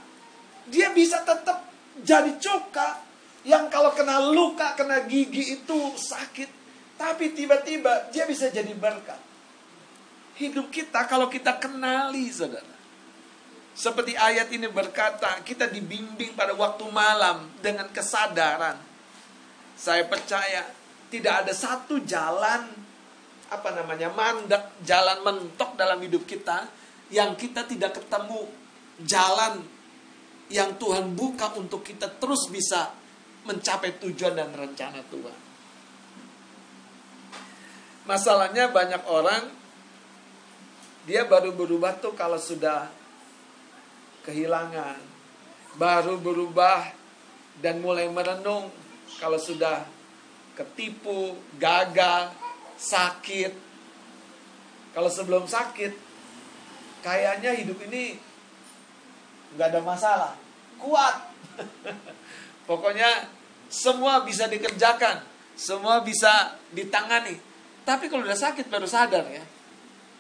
[0.68, 1.68] dia bisa tetap
[2.02, 3.04] jadi cuka
[3.46, 6.50] yang kalau kena luka, kena gigi itu sakit.
[6.98, 9.16] Tapi tiba-tiba dia bisa jadi berkat.
[10.38, 12.78] Hidup kita kalau kita kenali saudara.
[13.74, 18.78] Seperti ayat ini berkata, kita dibimbing pada waktu malam dengan kesadaran.
[19.78, 20.66] Saya percaya
[21.10, 22.66] tidak ada satu jalan
[23.48, 26.66] apa namanya mandak, jalan mentok dalam hidup kita
[27.08, 28.50] yang kita tidak ketemu
[29.06, 29.62] jalan
[30.52, 32.92] yang Tuhan buka untuk kita terus bisa
[33.48, 35.38] mencapai tujuan dan rencana Tuhan.
[38.08, 39.57] Masalahnya banyak orang
[41.08, 42.84] dia baru berubah tuh kalau sudah
[44.28, 45.00] kehilangan,
[45.80, 46.84] baru berubah
[47.64, 48.68] dan mulai merenung
[49.16, 49.88] kalau sudah
[50.52, 52.28] ketipu, gagal,
[52.76, 53.56] sakit.
[54.92, 55.96] Kalau sebelum sakit,
[57.00, 58.20] kayaknya hidup ini
[59.56, 60.32] nggak ada masalah,
[60.76, 61.24] kuat.
[62.68, 63.32] Pokoknya
[63.72, 65.24] semua bisa dikerjakan,
[65.56, 67.40] semua bisa ditangani.
[67.88, 69.40] Tapi kalau udah sakit baru sadar ya.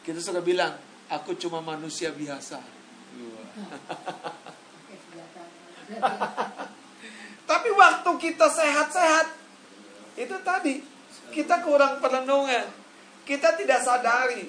[0.08, 0.72] Kita suka bilang,
[1.12, 2.64] aku cuma manusia biasa.
[7.44, 9.36] Tapi waktu kita sehat-sehat,
[10.16, 10.80] itu tadi
[11.28, 12.72] kita kurang perenungan.
[13.28, 14.48] Kita tidak sadari.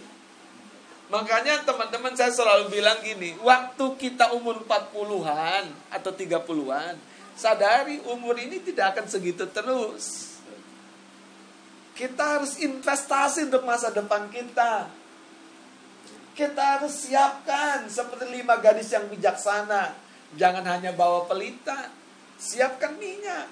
[1.11, 6.95] Makanya teman-teman saya selalu bilang gini, waktu kita umur 40-an atau 30-an,
[7.35, 10.39] sadari umur ini tidak akan segitu terus.
[11.99, 14.98] Kita harus investasi untuk masa depan kita.
[16.39, 19.91] Kita harus siapkan seperti lima gadis yang bijaksana.
[20.39, 21.91] Jangan hanya bawa pelita,
[22.39, 23.51] siapkan minyak.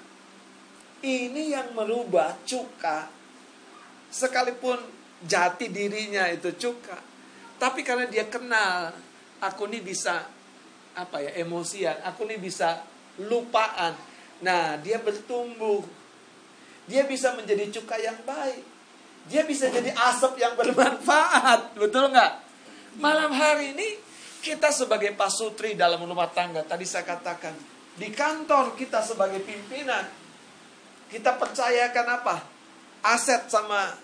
[1.04, 3.12] Ini yang merubah cuka.
[4.08, 4.80] Sekalipun
[5.20, 6.96] jati dirinya itu cuka.
[7.60, 8.96] Tapi karena dia kenal,
[9.44, 10.24] aku ini bisa
[10.96, 12.88] apa ya emosian, aku ini bisa
[13.20, 13.92] lupaan.
[14.40, 15.84] Nah, dia bertumbuh.
[16.88, 18.64] Dia bisa menjadi cuka yang baik.
[19.28, 21.76] Dia bisa jadi asap yang bermanfaat.
[21.76, 22.47] Betul nggak?
[22.98, 23.88] Malam hari ini
[24.42, 26.66] kita sebagai pasutri dalam rumah tangga.
[26.66, 27.54] Tadi saya katakan.
[27.94, 30.02] Di kantor kita sebagai pimpinan.
[31.06, 32.36] Kita percayakan apa?
[33.06, 33.94] Aset sama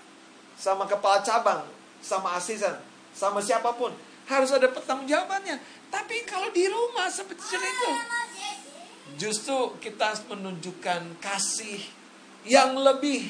[0.54, 1.66] sama kepala cabang,
[1.98, 2.78] sama asisten,
[3.10, 3.90] sama siapa pun
[4.30, 5.58] harus ada pertanggungjawabannya.
[5.90, 7.90] Tapi kalau di rumah seperti itu,
[9.18, 11.82] justru kita menunjukkan kasih
[12.46, 13.26] yang lebih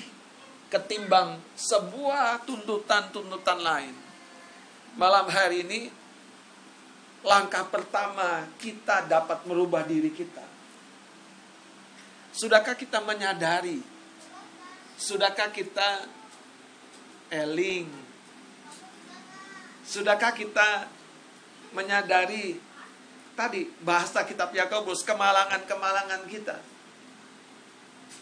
[0.69, 4.04] ketimbang sebuah tuntutan-tuntutan lain.
[4.95, 5.81] Malam hari ini
[7.27, 10.47] langkah pertama kita dapat merubah diri kita.
[12.31, 13.83] Sudahkah kita menyadari?
[14.95, 16.07] Sudahkah kita
[17.35, 17.91] eling?
[19.83, 20.87] Sudahkah kita
[21.75, 22.63] menyadari
[23.35, 26.63] tadi bahasa kitab Yakobus kemalangan-kemalangan kita.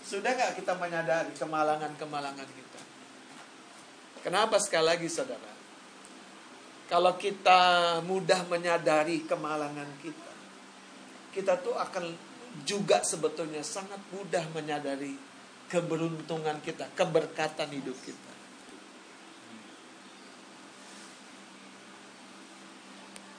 [0.08, 2.80] Sudah nggak kita menyadari kemalangan-kemalangan kita?
[4.24, 5.51] Kenapa sekali lagi saudara?
[6.92, 7.60] Kalau kita
[8.04, 10.32] mudah menyadari kemalangan kita,
[11.32, 12.12] kita tuh akan
[12.68, 15.16] juga sebetulnya sangat mudah menyadari
[15.72, 18.32] keberuntungan kita, keberkatan hidup kita.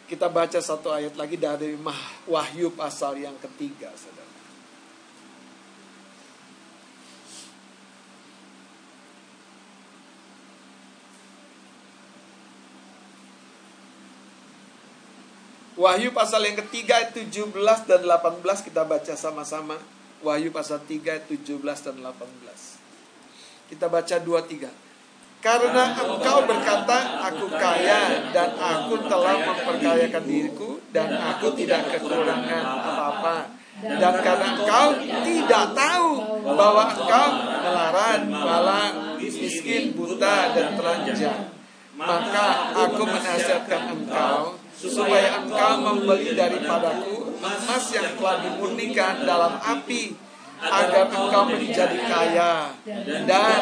[0.09, 1.77] Kita baca satu ayat lagi dari
[2.25, 4.22] Wahyu pasal yang ketiga, saudara.
[15.73, 17.49] Wahyu pasal yang ketiga ayat 17
[17.89, 19.81] dan 18 kita baca sama-sama.
[20.21, 23.73] Wahyu pasal 3 ayat 17 dan 18.
[23.73, 24.69] Kita baca 2 3.
[25.43, 33.51] Karena engkau berkata, aku kaya dan aku telah memperkayakan diriku dan aku tidak kekurangan apa-apa.
[33.81, 36.09] Dan karena engkau tidak tahu
[36.53, 37.27] bahwa engkau
[37.59, 41.49] melarat, malang, miskin, buta, dan telanjang.
[41.97, 50.15] Maka aku menasihatkan engkau supaya engkau membeli daripadaku emas yang telah dimurnikan dalam api
[50.63, 52.71] agar engkau menjadi kaya
[53.27, 53.61] dan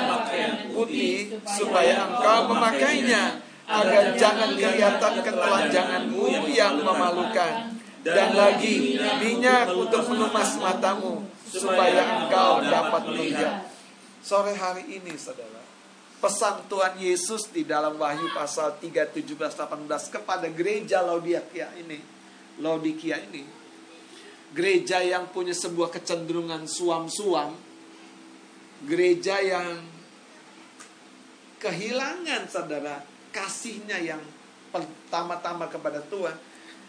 [0.74, 7.78] putih supaya engkau memakainya agar jangan kelihatan ketelanjanganmu yang memalukan.
[8.02, 13.70] Dan lagi minyak untuk menumas matamu supaya engkau dapat melihat.
[14.26, 15.61] Sore hari ini saudara
[16.22, 21.98] pesan Tuhan Yesus di dalam Wahyu pasal 3 17 18 kepada gereja Laodikia ini.
[22.62, 23.42] Laodikia ini.
[24.54, 27.58] Gereja yang punya sebuah kecenderungan suam-suam.
[28.86, 29.82] Gereja yang
[31.58, 33.02] kehilangan saudara
[33.34, 34.22] kasihnya yang
[34.70, 36.38] pertama-tama kepada Tuhan.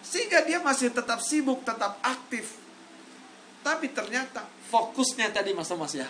[0.05, 2.61] Sehingga dia masih tetap sibuk tetap aktif.
[3.65, 6.09] Tapi ternyata fokusnya tadi mas Mas ya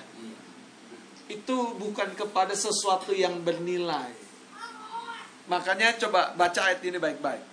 [1.31, 4.11] itu bukan kepada sesuatu yang bernilai.
[5.47, 7.45] Makanya coba baca ayat ini baik-baik.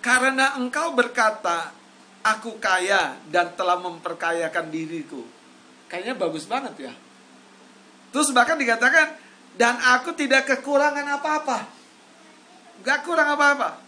[0.00, 1.72] Karena engkau berkata,
[2.22, 5.22] aku kaya dan telah memperkayakan diriku.
[5.86, 6.92] Kayaknya bagus banget ya.
[8.10, 9.18] Terus bahkan dikatakan,
[9.56, 11.58] dan aku tidak kekurangan apa-apa.
[12.84, 13.82] Gak kurang apa-apa.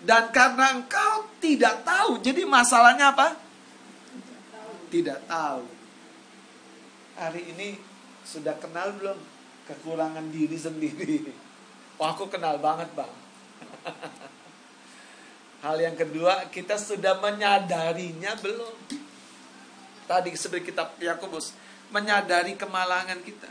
[0.00, 3.34] Dan karena engkau tidak tahu, jadi masalahnya apa?
[4.86, 5.75] Tidak tahu
[7.16, 7.80] hari ini
[8.22, 9.18] sudah kenal belum
[9.66, 11.16] kekurangan diri sendiri?
[11.98, 13.10] Wah, aku kenal banget, Bang.
[15.64, 18.76] Hal yang kedua, kita sudah menyadarinya belum?
[20.06, 21.56] Tadi seperti kitab Yakobus,
[21.90, 23.50] menyadari kemalangan kita.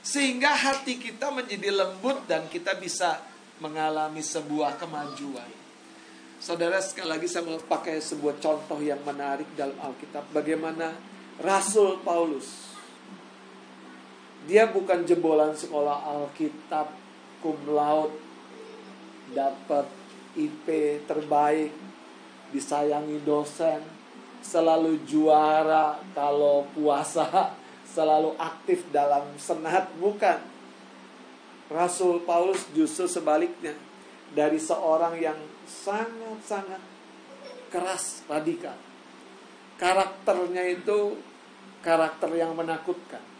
[0.00, 3.22] Sehingga hati kita menjadi lembut dan kita bisa
[3.62, 5.46] mengalami sebuah kemajuan.
[6.42, 10.28] Saudara, sekali lagi saya mau pakai sebuah contoh yang menarik dalam Alkitab.
[10.34, 10.92] Bagaimana
[11.40, 12.73] Rasul Paulus
[14.44, 16.92] dia bukan jebolan sekolah Alkitab
[17.40, 18.12] cum laude
[19.32, 19.88] dapat
[20.36, 20.66] IP
[21.08, 21.72] terbaik
[22.52, 23.80] disayangi dosen
[24.44, 27.56] selalu juara kalau puasa
[27.94, 30.52] selalu aktif dalam senat bukan.
[31.72, 33.72] Rasul Paulus justru sebaliknya.
[34.34, 36.82] Dari seorang yang sangat-sangat
[37.70, 38.74] keras radikal.
[39.78, 41.14] Karakternya itu
[41.80, 43.33] karakter yang menakutkan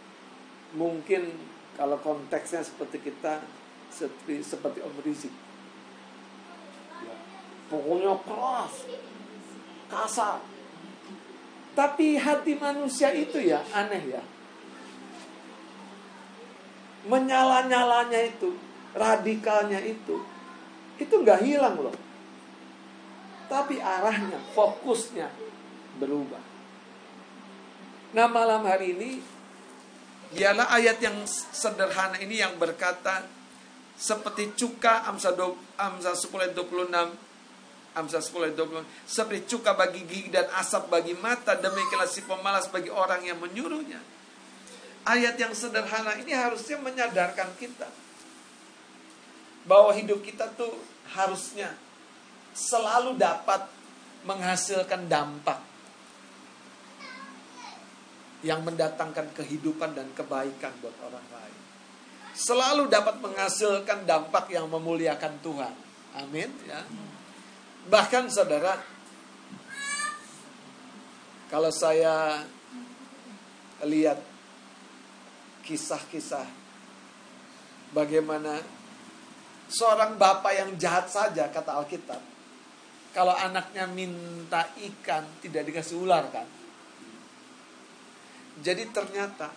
[0.75, 1.31] mungkin
[1.79, 3.43] kalau konteksnya seperti kita
[3.91, 5.33] seperti, seperti Om Rizik.
[7.03, 7.15] Ya,
[7.71, 8.73] pokoknya keras
[9.87, 10.39] kasar.
[11.75, 14.23] Tapi hati manusia itu ya aneh ya.
[17.05, 18.55] Menyala-nyalanya itu
[18.95, 20.23] radikalnya itu
[20.95, 21.95] itu nggak hilang loh.
[23.51, 25.27] Tapi arahnya fokusnya
[25.99, 26.41] berubah.
[28.15, 29.34] Nah malam hari ini
[30.33, 33.27] Biarlah ayat yang sederhana ini yang berkata
[33.95, 35.37] seperti cuka Amsal,
[35.77, 36.91] Amsal 10 26
[37.95, 42.91] Amsal 10 26 seperti cuka bagi gigi dan asap bagi mata demikianlah si pemalas bagi
[42.91, 44.03] orang yang menyuruhnya.
[45.05, 47.87] Ayat yang sederhana ini harusnya menyadarkan kita
[49.63, 50.75] bahwa hidup kita tuh
[51.13, 51.71] harusnya
[52.51, 53.63] selalu dapat
[54.25, 55.61] menghasilkan dampak
[58.45, 61.57] yang mendatangkan kehidupan dan kebaikan buat orang lain.
[62.37, 65.73] Selalu dapat menghasilkan dampak yang memuliakan Tuhan.
[66.21, 66.85] Amin ya.
[67.89, 68.77] Bahkan saudara
[71.49, 72.45] kalau saya
[73.81, 74.21] lihat
[75.65, 76.45] kisah-kisah
[77.97, 78.61] bagaimana
[79.65, 82.21] seorang bapak yang jahat saja kata Alkitab
[83.15, 86.43] Kalau anaknya minta ikan tidak dikasih ular kan?
[88.63, 89.51] Jadi ternyata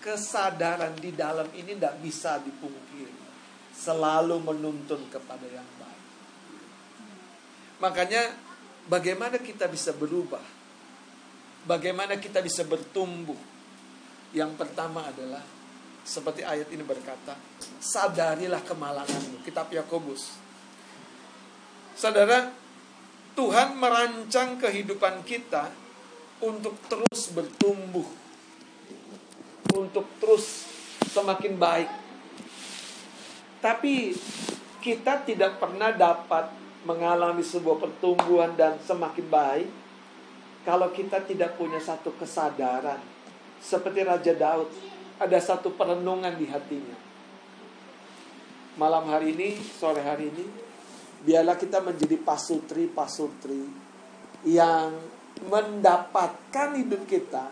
[0.00, 3.28] kesadaran di dalam ini tidak bisa dipungkiri.
[3.74, 6.04] Selalu menuntun kepada yang baik.
[7.78, 8.22] Makanya
[8.90, 10.42] bagaimana kita bisa berubah?
[11.68, 13.38] Bagaimana kita bisa bertumbuh?
[14.34, 15.44] Yang pertama adalah
[16.08, 17.36] seperti ayat ini berkata,
[17.78, 19.44] sadarilah kemalanganmu.
[19.44, 20.40] Kitab Yakobus.
[21.92, 22.48] Saudara,
[23.36, 25.68] Tuhan merancang kehidupan kita
[26.40, 28.08] untuk terus bertumbuh,
[29.74, 30.68] untuk terus
[31.10, 31.90] semakin baik.
[33.58, 34.14] Tapi
[34.78, 36.54] kita tidak pernah dapat
[36.86, 39.68] mengalami sebuah pertumbuhan dan semakin baik
[40.62, 43.02] kalau kita tidak punya satu kesadaran.
[43.58, 44.70] Seperti Raja Daud,
[45.18, 46.94] ada satu perenungan di hatinya.
[48.78, 50.46] Malam hari ini, sore hari ini,
[51.26, 53.66] biarlah kita menjadi pasutri-pasutri
[54.46, 54.94] yang
[55.50, 57.50] mendapatkan hidup kita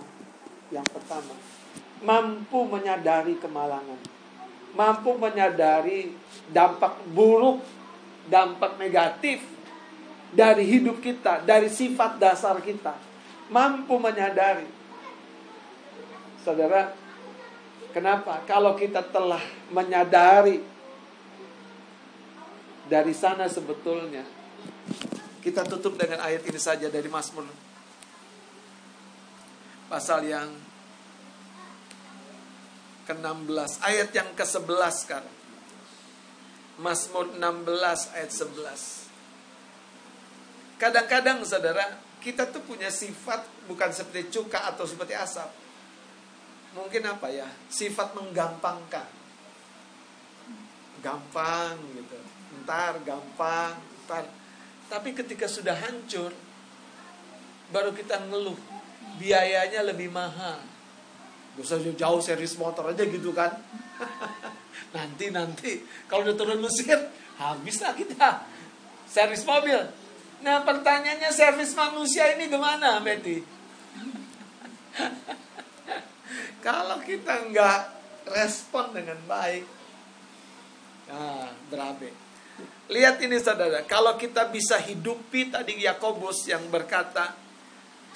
[0.70, 1.55] yang pertama
[2.04, 4.00] mampu menyadari kemalangan.
[4.76, 6.12] Mampu menyadari
[6.52, 7.64] dampak buruk
[8.26, 9.40] dampak negatif
[10.34, 12.92] dari hidup kita dari sifat dasar kita.
[13.48, 14.66] Mampu menyadari.
[16.42, 16.92] Saudara
[17.94, 18.42] kenapa?
[18.44, 19.40] Kalau kita telah
[19.70, 20.60] menyadari
[22.86, 24.22] dari sana sebetulnya
[25.42, 27.46] kita tutup dengan ayat ini saja dari Mazmur.
[29.86, 30.50] Pasal yang
[33.06, 35.36] ke-16 ayat yang ke-11 sekarang
[36.76, 45.14] Mazmur 16 ayat 11 kadang-kadang saudara kita tuh punya sifat bukan seperti cuka atau seperti
[45.16, 45.48] asap
[46.74, 49.08] mungkin apa ya sifat menggampangkan
[51.00, 52.18] gampang gitu
[52.66, 54.26] ntar gampang, ntar.
[54.90, 56.34] Tapi ketika sudah hancur,
[57.70, 58.58] baru kita ngeluh.
[59.22, 60.58] Biayanya lebih mahal.
[61.56, 63.56] Gak usah jauh servis motor aja gitu kan.
[64.96, 65.80] nanti, nanti.
[66.04, 67.00] Kalau udah turun Mesir,
[67.40, 68.44] habislah kita.
[69.08, 69.80] Servis mobil.
[70.44, 73.40] Nah pertanyaannya servis manusia ini gimana Betty?
[76.66, 77.80] Kalau kita nggak
[78.26, 79.64] respon dengan baik,
[81.06, 82.10] nah, berabe.
[82.86, 87.34] Lihat ini saudara, kalau kita bisa hidupi tadi Yakobus yang berkata,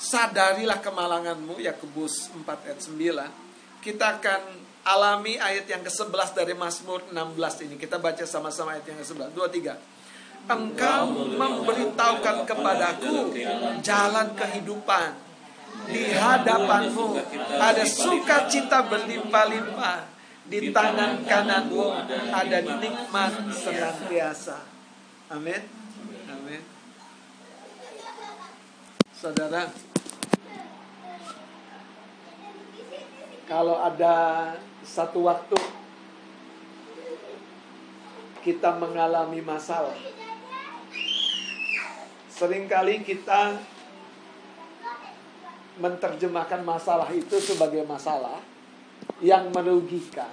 [0.01, 3.85] sadarilah kemalanganmu, Yakobus 4 ayat 9.
[3.85, 4.41] Kita akan
[4.89, 7.77] alami ayat yang ke-11 dari Mazmur 16 ini.
[7.77, 9.37] Kita baca sama-sama ayat yang ke-11.
[9.37, 10.49] 2 3.
[10.49, 11.05] Engkau
[11.37, 13.37] memberitahukan kepadaku
[13.85, 15.29] jalan kehidupan.
[15.87, 17.15] Di hadapanmu
[17.61, 20.11] ada sukacita berlimpah-limpah
[20.51, 21.85] di tangan kananmu
[22.35, 24.59] ada nikmat senantiasa.
[25.31, 25.63] Amin.
[26.27, 26.63] Amin.
[29.15, 29.71] Saudara,
[33.51, 34.55] kalau ada
[34.87, 35.59] satu waktu
[38.47, 39.99] kita mengalami masalah,
[42.31, 43.59] sering kali kita
[45.83, 48.39] menerjemahkan masalah itu sebagai masalah
[49.19, 50.31] yang merugikan.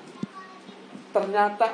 [1.10, 1.74] Ternyata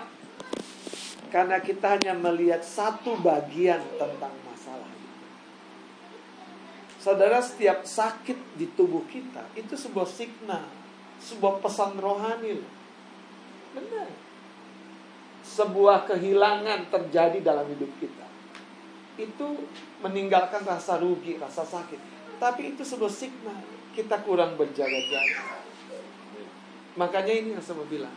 [1.27, 5.19] karena kita hanya melihat satu bagian tentang masalah itu.
[7.03, 10.82] Saudara, setiap sakit di tubuh kita itu sebuah signal,
[11.23, 12.59] sebuah pesan rohani.
[13.71, 14.09] Benar.
[15.43, 18.27] Sebuah kehilangan terjadi dalam hidup kita.
[19.15, 19.63] Itu
[20.03, 21.99] meninggalkan rasa rugi, rasa sakit.
[22.37, 23.59] Tapi itu sebuah signal
[23.95, 25.63] kita kurang berjaga-jaga.
[26.99, 28.13] Makanya ini yang saya bilang.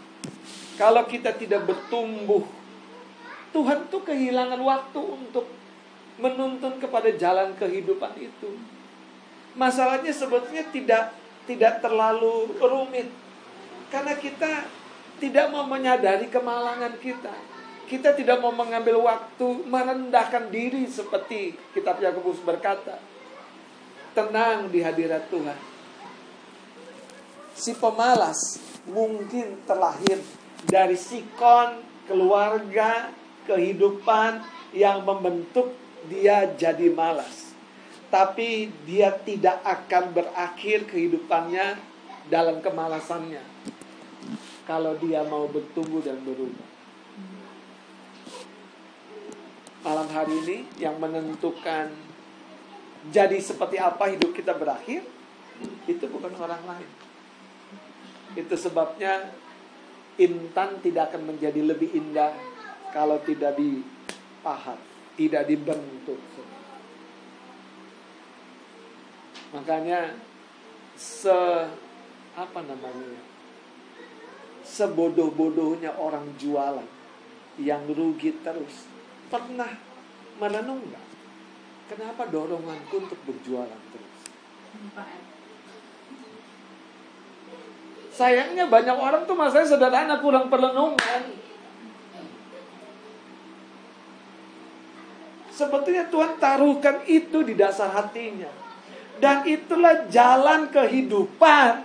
[0.76, 2.44] Kalau kita tidak bertumbuh,
[3.48, 5.48] Tuhan tuh kehilangan waktu untuk
[6.20, 8.60] menuntun kepada jalan kehidupan itu.
[9.56, 11.16] Masalahnya sebetulnya tidak
[11.46, 13.08] tidak terlalu rumit.
[13.88, 14.66] Karena kita
[15.22, 17.32] tidak mau menyadari kemalangan kita.
[17.86, 22.98] Kita tidak mau mengambil waktu merendahkan diri seperti kitab Yakobus berkata.
[24.10, 25.76] Tenang di hadirat Tuhan
[27.56, 30.20] si pemalas mungkin terlahir
[30.68, 33.08] dari sikon keluarga
[33.48, 34.44] kehidupan
[34.76, 35.72] yang membentuk
[36.06, 37.45] dia jadi malas.
[38.06, 41.76] Tapi dia tidak akan berakhir kehidupannya
[42.30, 43.42] dalam kemalasannya.
[44.66, 46.68] Kalau dia mau bertumbuh dan berubah.
[49.86, 51.94] Malam hari ini yang menentukan
[53.14, 55.06] jadi seperti apa hidup kita berakhir,
[55.86, 56.90] itu bukan orang lain
[58.36, 59.32] itu sebabnya
[60.20, 62.36] intan tidak akan menjadi lebih indah
[62.92, 64.76] kalau tidak dipahat,
[65.16, 66.20] tidak dibentuk.
[69.56, 70.12] Makanya
[71.00, 71.32] se
[72.36, 73.24] apa namanya?
[74.66, 76.84] Sebodoh-bodohnya orang jualan
[77.56, 78.84] yang rugi terus.
[79.32, 79.72] Pernah
[80.36, 81.06] merenung nggak?
[81.88, 84.18] Kenapa doronganku untuk berjualan terus?
[88.12, 91.22] Sayangnya banyak orang tuh masanya sederhana kurang perlenungan.
[95.48, 98.65] Sebetulnya Tuhan taruhkan itu di dasar hatinya.
[99.16, 101.84] Dan itulah jalan kehidupan.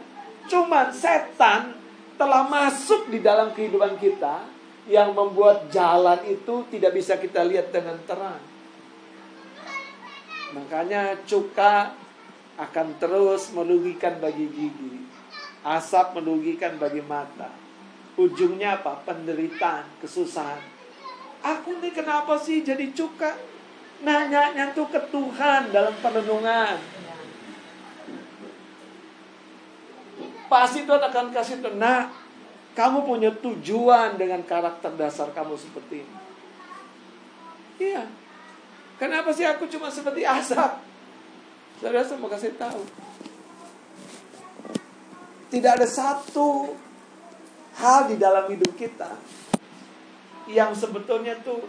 [0.52, 1.78] Cuman setan
[2.20, 4.46] telah masuk di dalam kehidupan kita
[4.90, 8.42] yang membuat jalan itu tidak bisa kita lihat dengan terang.
[10.52, 11.96] Makanya cuka
[12.60, 15.08] akan terus merugikan bagi gigi.
[15.64, 17.54] Asap merugikan bagi mata.
[18.20, 19.00] Ujungnya apa?
[19.08, 20.60] Penderitaan, kesusahan.
[21.42, 23.34] Aku nih kenapa sih jadi cuka?
[24.02, 26.78] Nanyanya tuh ke Tuhan dalam perenungan.
[30.52, 32.12] Pasti Tuhan akan kasih tuh, nah,
[32.76, 36.16] kamu punya tujuan dengan karakter dasar kamu seperti ini.
[37.80, 38.04] Iya.
[39.00, 40.84] Kenapa sih aku cuma seperti asap?
[41.80, 42.84] Saudara saya mau kasih tahu.
[45.50, 46.76] Tidak ada satu
[47.80, 49.16] hal di dalam hidup kita
[50.52, 51.64] yang sebetulnya tuh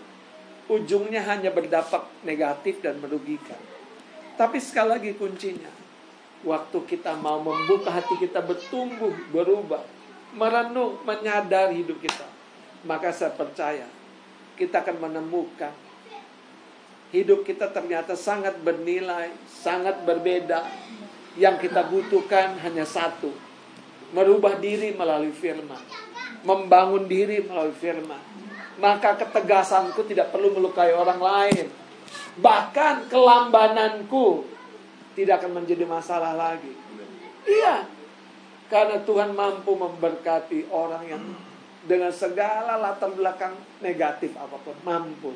[0.69, 3.59] ujungnya hanya berdampak negatif dan merugikan.
[4.37, 5.71] Tapi sekali lagi kuncinya,
[6.43, 9.83] waktu kita mau membuka hati kita bertumbuh, berubah,
[10.35, 12.27] merenung, menyadari hidup kita,
[12.87, 13.87] maka saya percaya
[14.59, 15.73] kita akan menemukan
[17.15, 20.65] hidup kita ternyata sangat bernilai, sangat berbeda.
[21.33, 23.33] Yang kita butuhkan hanya satu,
[24.13, 25.81] merubah diri melalui firman,
[26.45, 28.21] membangun diri melalui firman
[28.81, 31.67] maka ketegasanku tidak perlu melukai orang lain.
[32.43, 34.43] Bahkan kelambananku
[35.13, 36.73] tidak akan menjadi masalah lagi.
[37.47, 37.87] Iya.
[38.73, 41.23] Karena Tuhan mampu memberkati orang yang
[41.85, 43.53] dengan segala latar belakang
[43.83, 45.35] negatif apa pun mampu.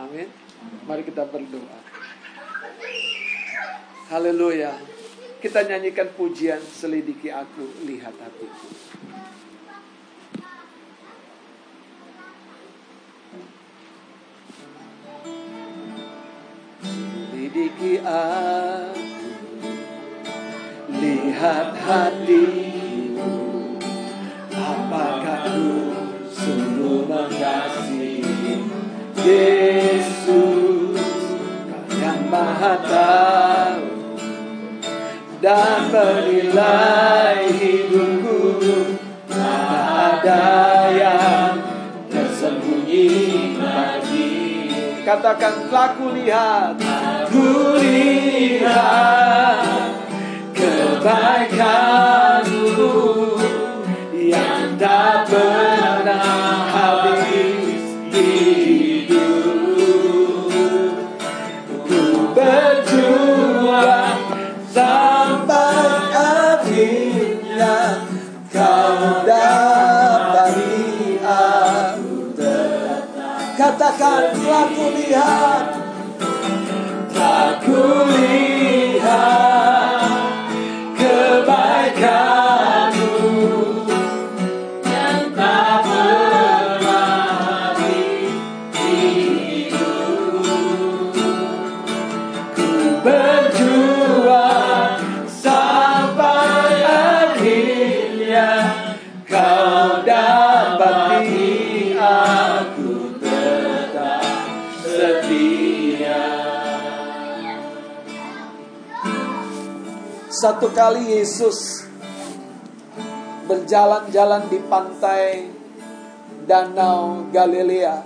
[0.00, 0.26] Amin.
[0.88, 1.78] Mari kita berdoa.
[4.10, 4.74] Haleluya.
[5.40, 8.68] Kita nyanyikan pujian selidiki aku, lihat hatiku.
[17.50, 19.10] Selidiki aku
[21.02, 23.30] Lihat hatiku
[24.54, 25.70] Apakah ku
[26.30, 28.22] sungguh mengasihi
[29.18, 31.02] Yesus
[31.66, 33.82] Kau yang maha tahu
[35.42, 38.38] Dan menilai hidupku?
[39.26, 40.46] Tak ada
[40.94, 41.58] yang
[42.14, 43.10] tersembunyi
[43.58, 44.38] bagi
[45.02, 46.99] Katakan laku lihat
[47.30, 49.62] Ku lihat
[50.50, 51.78] Kebaikanmu
[54.10, 59.14] Yang tak pernah habis hidup.
[61.86, 64.18] Ku berjuang
[64.66, 68.02] Sampai akhirnya
[68.50, 72.34] Kau dapati aku.
[73.54, 75.79] Katakan telah kulihat
[77.70, 78.29] Telah kulihat
[110.40, 111.84] Satu kali Yesus
[113.44, 115.52] berjalan-jalan di pantai
[116.48, 118.00] Danau Galilea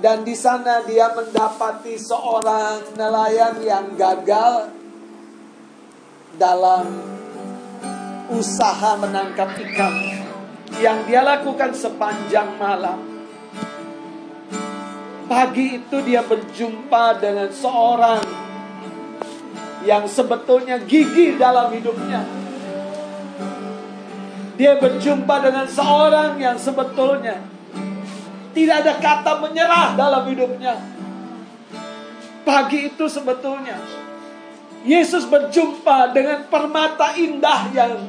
[0.00, 4.72] dan di sana dia mendapati seorang nelayan yang gagal
[6.40, 7.04] dalam
[8.32, 9.92] usaha menangkap ikan
[10.80, 12.96] yang dia lakukan sepanjang malam.
[15.28, 18.45] Pagi itu dia berjumpa dengan seorang
[19.86, 22.26] yang sebetulnya gigih dalam hidupnya.
[24.58, 27.38] Dia berjumpa dengan seorang yang sebetulnya
[28.56, 30.74] tidak ada kata menyerah dalam hidupnya.
[32.42, 33.76] Pagi itu sebetulnya
[34.86, 38.06] Yesus berjumpa dengan permata indah yang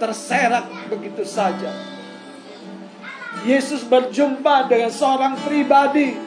[0.00, 1.70] terserak begitu saja.
[3.44, 6.25] Yesus berjumpa dengan seorang pribadi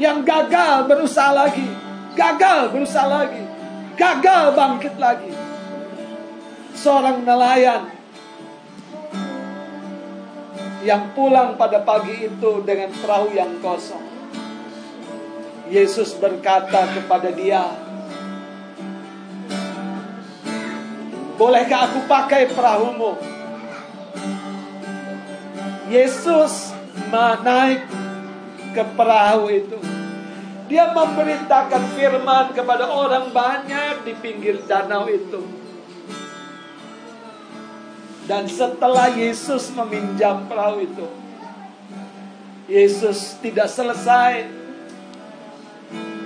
[0.00, 1.68] yang gagal berusaha lagi.
[2.10, 3.42] gagal berusaha lagi,
[3.94, 5.30] gagal bangkit lagi.
[6.74, 7.86] Seorang nelayan
[10.82, 14.02] yang pulang pada pagi itu dengan perahu yang kosong.
[15.70, 17.62] Yesus berkata kepada dia,
[21.38, 23.14] "Bolehkah aku pakai perahumu?"
[25.86, 26.74] Yesus
[27.10, 27.86] menaik
[28.74, 29.89] ke perahu itu.
[30.70, 35.42] Dia memerintahkan firman kepada orang banyak di pinggir danau itu.
[38.30, 41.06] Dan setelah Yesus meminjam perahu itu,
[42.70, 44.46] Yesus tidak selesai.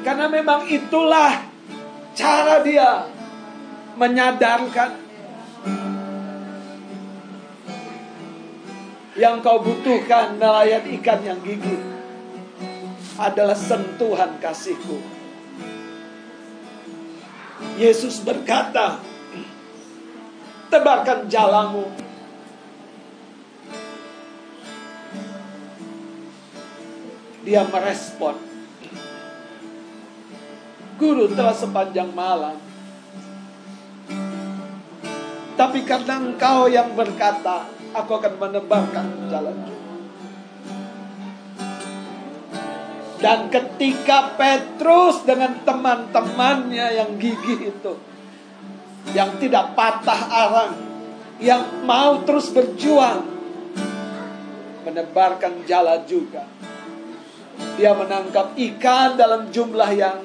[0.05, 1.41] Karena memang itulah
[2.13, 3.09] cara dia
[3.97, 4.93] menyadarkan
[9.17, 11.94] yang kau butuhkan nelayan ikan yang gigih
[13.19, 14.99] adalah sentuhan kasihku.
[17.79, 19.03] Yesus berkata,
[20.71, 21.91] tebarkan jalamu.
[27.45, 28.41] Dia merespon.
[30.95, 32.57] Guru telah sepanjang malam.
[35.55, 39.74] Tapi karena engkau yang berkata, aku akan menebarkan jalan.
[43.25, 47.97] Dan ketika Petrus dengan teman-temannya yang gigih itu,
[49.17, 50.77] yang tidak patah arang,
[51.41, 53.25] yang mau terus berjuang,
[54.85, 56.45] menebarkan jala juga.
[57.81, 60.21] Dia menangkap ikan dalam jumlah yang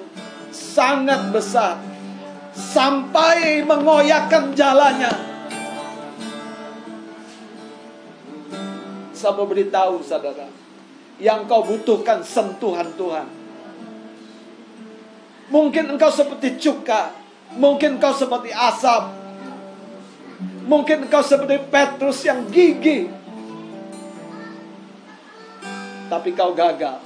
[0.51, 1.79] sangat besar,
[2.51, 5.13] sampai mengoyakkan jalannya.
[9.15, 10.58] Saya mau beritahu saudara,
[11.19, 13.27] yang kau butuhkan sentuhan Tuhan.
[15.51, 17.11] Mungkin engkau seperti cuka,
[17.59, 19.03] mungkin engkau seperti asap,
[20.63, 23.11] mungkin engkau seperti Petrus yang gigih,
[26.09, 27.01] tapi kau gagal.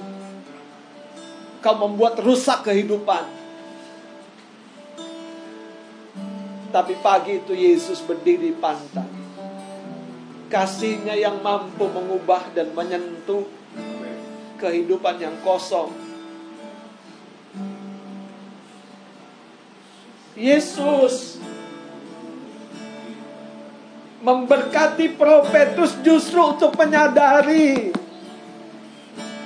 [1.60, 3.24] Kau membuat rusak kehidupan.
[6.68, 9.06] Tapi pagi itu Yesus berdiri di pantai.
[10.52, 13.46] Kasihnya yang mampu mengubah dan menyentuh
[14.64, 15.92] kehidupan yang kosong.
[20.32, 21.36] Yesus
[24.24, 25.12] memberkati
[25.52, 27.92] Petrus justru untuk menyadari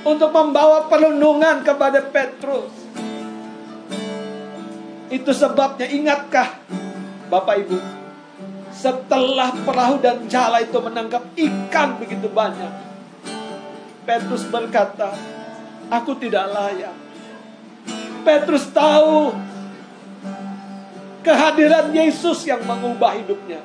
[0.06, 2.70] untuk membawa perlindungan kepada Petrus.
[5.10, 6.62] Itu sebabnya ingatkah
[7.26, 7.78] Bapak Ibu
[8.70, 12.87] setelah perahu dan jala itu menangkap ikan begitu banyak
[14.08, 15.12] Petrus berkata,
[15.92, 16.96] "Aku tidak layak."
[18.24, 19.36] Petrus tahu
[21.20, 23.60] kehadiran Yesus yang mengubah hidupnya.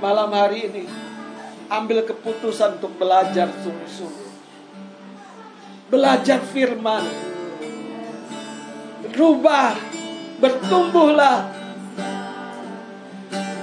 [0.00, 0.84] Malam hari ini,
[1.68, 4.32] ambil keputusan untuk belajar sungguh-sungguh.
[5.92, 7.04] Belajar firman.
[9.12, 9.76] Rubah,
[10.40, 11.52] bertumbuhlah.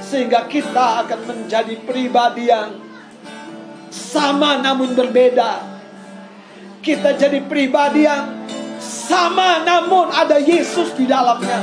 [0.05, 2.88] Sehingga kita akan menjadi pribadi yang
[3.89, 5.81] sama namun berbeda.
[6.79, 8.47] Kita jadi pribadi yang
[8.79, 11.59] sama namun ada Yesus di dalamnya.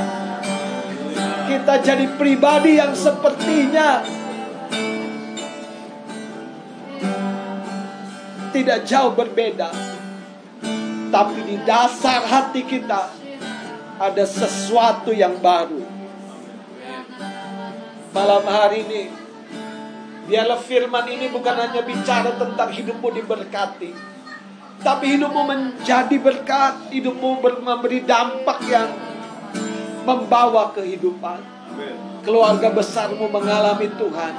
[1.47, 4.03] Kita jadi pribadi yang sepertinya
[8.51, 9.69] tidak jauh berbeda.
[11.07, 13.09] Tapi di dasar hati kita
[13.97, 15.81] ada sesuatu yang baru.
[18.11, 19.26] Malam hari ini
[20.27, 23.95] Biarlah firman ini bukan hanya bicara tentang hidupmu diberkati.
[24.83, 26.91] Tapi hidupmu menjadi berkat.
[26.91, 28.91] Hidupmu memberi dampak yang
[30.03, 31.39] membawa kehidupan.
[32.27, 34.33] Keluarga besarmu mengalami Tuhan.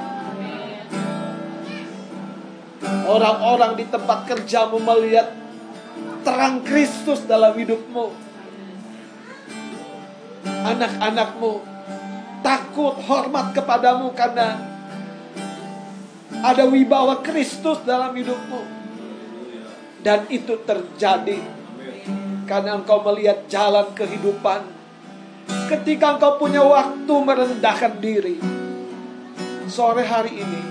[3.09, 5.33] Orang-orang di tempat kerjamu melihat
[6.21, 8.13] terang Kristus dalam hidupmu.
[10.45, 11.51] Anak-anakmu
[12.45, 14.68] takut hormat kepadamu karena
[16.39, 18.79] ada wibawa Kristus dalam hidupmu.
[19.99, 21.43] Dan itu terjadi
[22.47, 24.63] karena engkau melihat jalan kehidupan.
[25.67, 28.39] Ketika engkau punya waktu merendahkan diri.
[29.69, 30.61] Sore hari ini,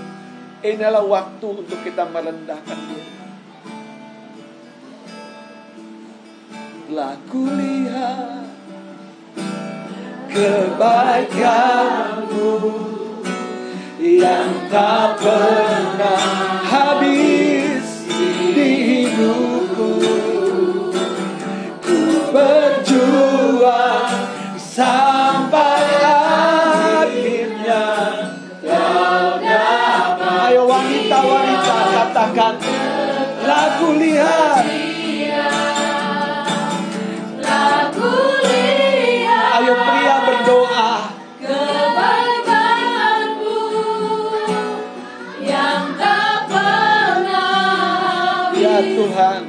[0.59, 3.07] inilah waktu untuk kita merendahkan diri.
[6.89, 8.49] Laku lihat
[10.27, 12.49] kebaikanmu
[13.99, 18.07] yang tak pernah habis
[18.55, 19.91] di hidupku.
[21.83, 21.99] Ku
[22.31, 24.15] berjuang
[24.55, 25.83] sampai
[27.03, 27.87] akhirnya.
[28.63, 32.55] Kau dapat ayo wanita-wanita katakan
[33.43, 34.88] lagu lihat.
[48.79, 49.39] Tuhan.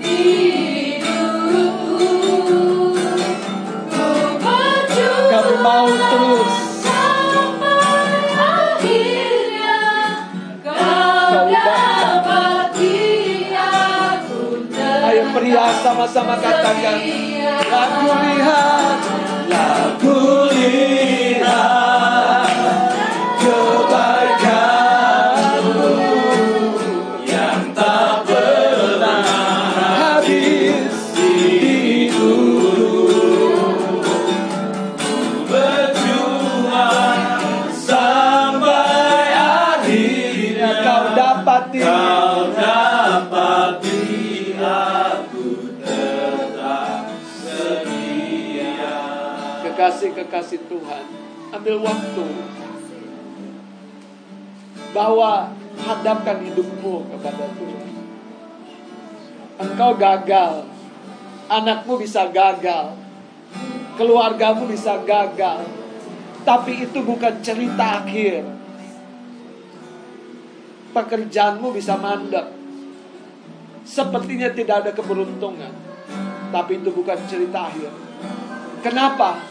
[5.30, 6.54] Kami mau terus.
[15.10, 17.02] Ayo pria sama-sama katakan
[17.66, 18.98] lagu lihat
[19.50, 20.22] lagu
[20.54, 20.89] lihat
[50.00, 51.04] kekasih-kekasih Tuhan.
[51.52, 52.24] Ambil waktu.
[54.96, 57.88] Bawa hadapkan hidupmu kepada Tuhan.
[59.60, 60.64] Engkau gagal.
[61.52, 62.96] Anakmu bisa gagal.
[64.00, 65.68] Keluargamu bisa gagal.
[66.48, 68.48] Tapi itu bukan cerita akhir.
[70.96, 72.48] Pekerjaanmu bisa mandek.
[73.84, 75.76] Sepertinya tidak ada keberuntungan.
[76.48, 77.92] Tapi itu bukan cerita akhir.
[78.80, 79.49] Kenapa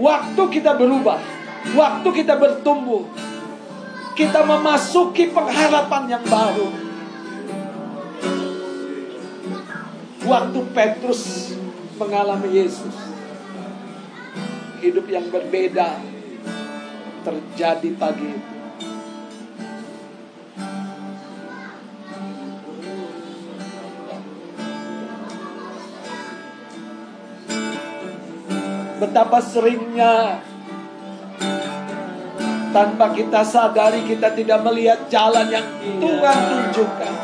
[0.00, 1.20] waktu kita berubah
[1.76, 3.04] waktu kita bertumbuh
[4.20, 6.68] kita memasuki pengharapan yang baru.
[10.20, 11.56] Waktu Petrus
[11.96, 12.92] mengalami Yesus
[14.84, 16.00] hidup yang berbeda
[17.24, 18.49] terjadi pagi itu
[29.00, 30.44] betapa seringnya
[32.70, 37.14] tanpa kita sadari kita tidak melihat jalan yang Tuhan tunjukkan.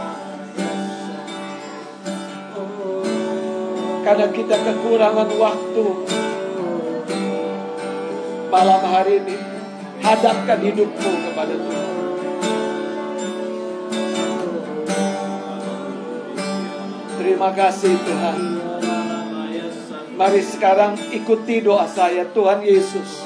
[4.02, 5.86] Karena kita kekurangan waktu.
[8.46, 9.36] Malam hari ini
[10.00, 11.90] hadapkan hidupmu kepada Tuhan.
[17.20, 18.65] Terima kasih Tuhan.
[20.16, 23.20] Mari sekarang ikuti doa saya Tuhan Yesus.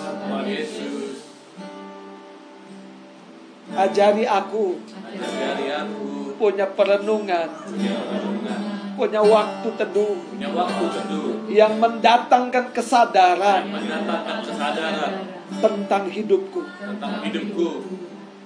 [3.70, 8.61] Ajari aku Dari aku punya perenungan, punya renungan,
[8.99, 15.12] punya waktu teduh punya waktu teduh, yang mendatangkan kesadaran mendatangkan kesadaran
[15.61, 17.68] tentang hidupku, tentang hidupku,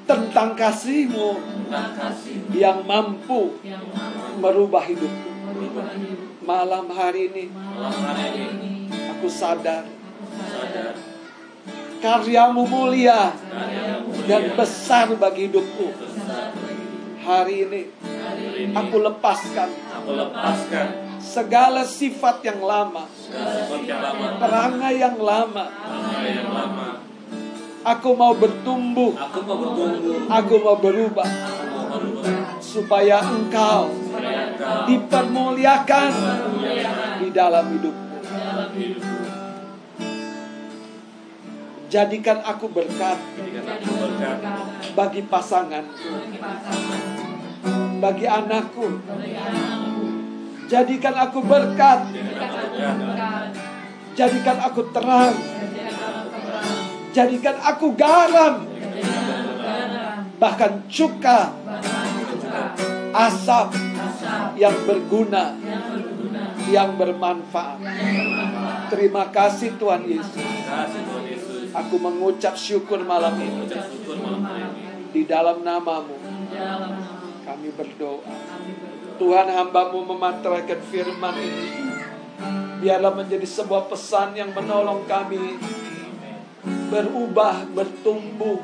[0.04, 3.54] tentang kasihmu tentang kasih yang mampu
[4.42, 5.33] merubah hidupku.
[6.42, 7.44] Malam hari ini.
[9.14, 9.86] Aku sadar.
[12.02, 13.32] Karyamu mulia
[14.26, 15.94] dan besar bagi hidupku.
[17.24, 17.82] Hari ini
[18.76, 19.70] aku lepaskan
[21.22, 23.08] segala sifat yang lama,
[24.36, 25.64] perangai yang lama.
[27.84, 29.16] Aku mau bertumbuh,
[30.28, 31.28] Aku mau berubah.
[32.60, 34.03] Supaya engkau
[34.88, 36.10] dipermuliakan
[37.22, 38.16] di dalam hidupku.
[41.90, 43.18] Jadikan aku berkat
[44.98, 46.12] bagi pasanganku,
[48.02, 48.98] bagi anakku.
[50.64, 52.00] Jadikan aku berkat
[54.14, 55.34] jadikan aku terang,
[57.10, 58.62] jadikan aku garam,
[60.38, 61.50] bahkan cuka,
[63.10, 63.93] asap
[64.54, 65.58] yang berguna,
[66.70, 67.78] yang bermanfaat.
[68.92, 70.48] Terima kasih Tuhan Yesus.
[71.74, 73.66] Aku mengucap syukur malam ini.
[75.14, 76.18] di dalam namamu.
[77.46, 78.34] Kami berdoa.
[79.14, 81.70] Tuhan hambamu memantrakan firman ini.
[82.82, 85.54] Biarlah menjadi sebuah pesan yang menolong kami
[86.90, 88.58] berubah, bertumbuh.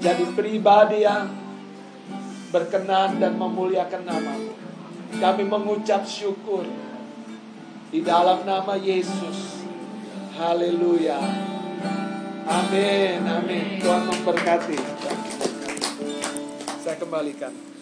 [0.00, 1.28] Jadi pribadi yang
[2.50, 4.52] berkenan dan memuliakan namamu.
[5.16, 6.66] Kami mengucap syukur
[7.90, 9.64] di dalam nama Yesus.
[10.36, 11.16] Haleluya.
[12.46, 13.80] Amin, amin.
[13.80, 14.78] Tuhan memberkati.
[16.84, 17.75] Saya kembalikan.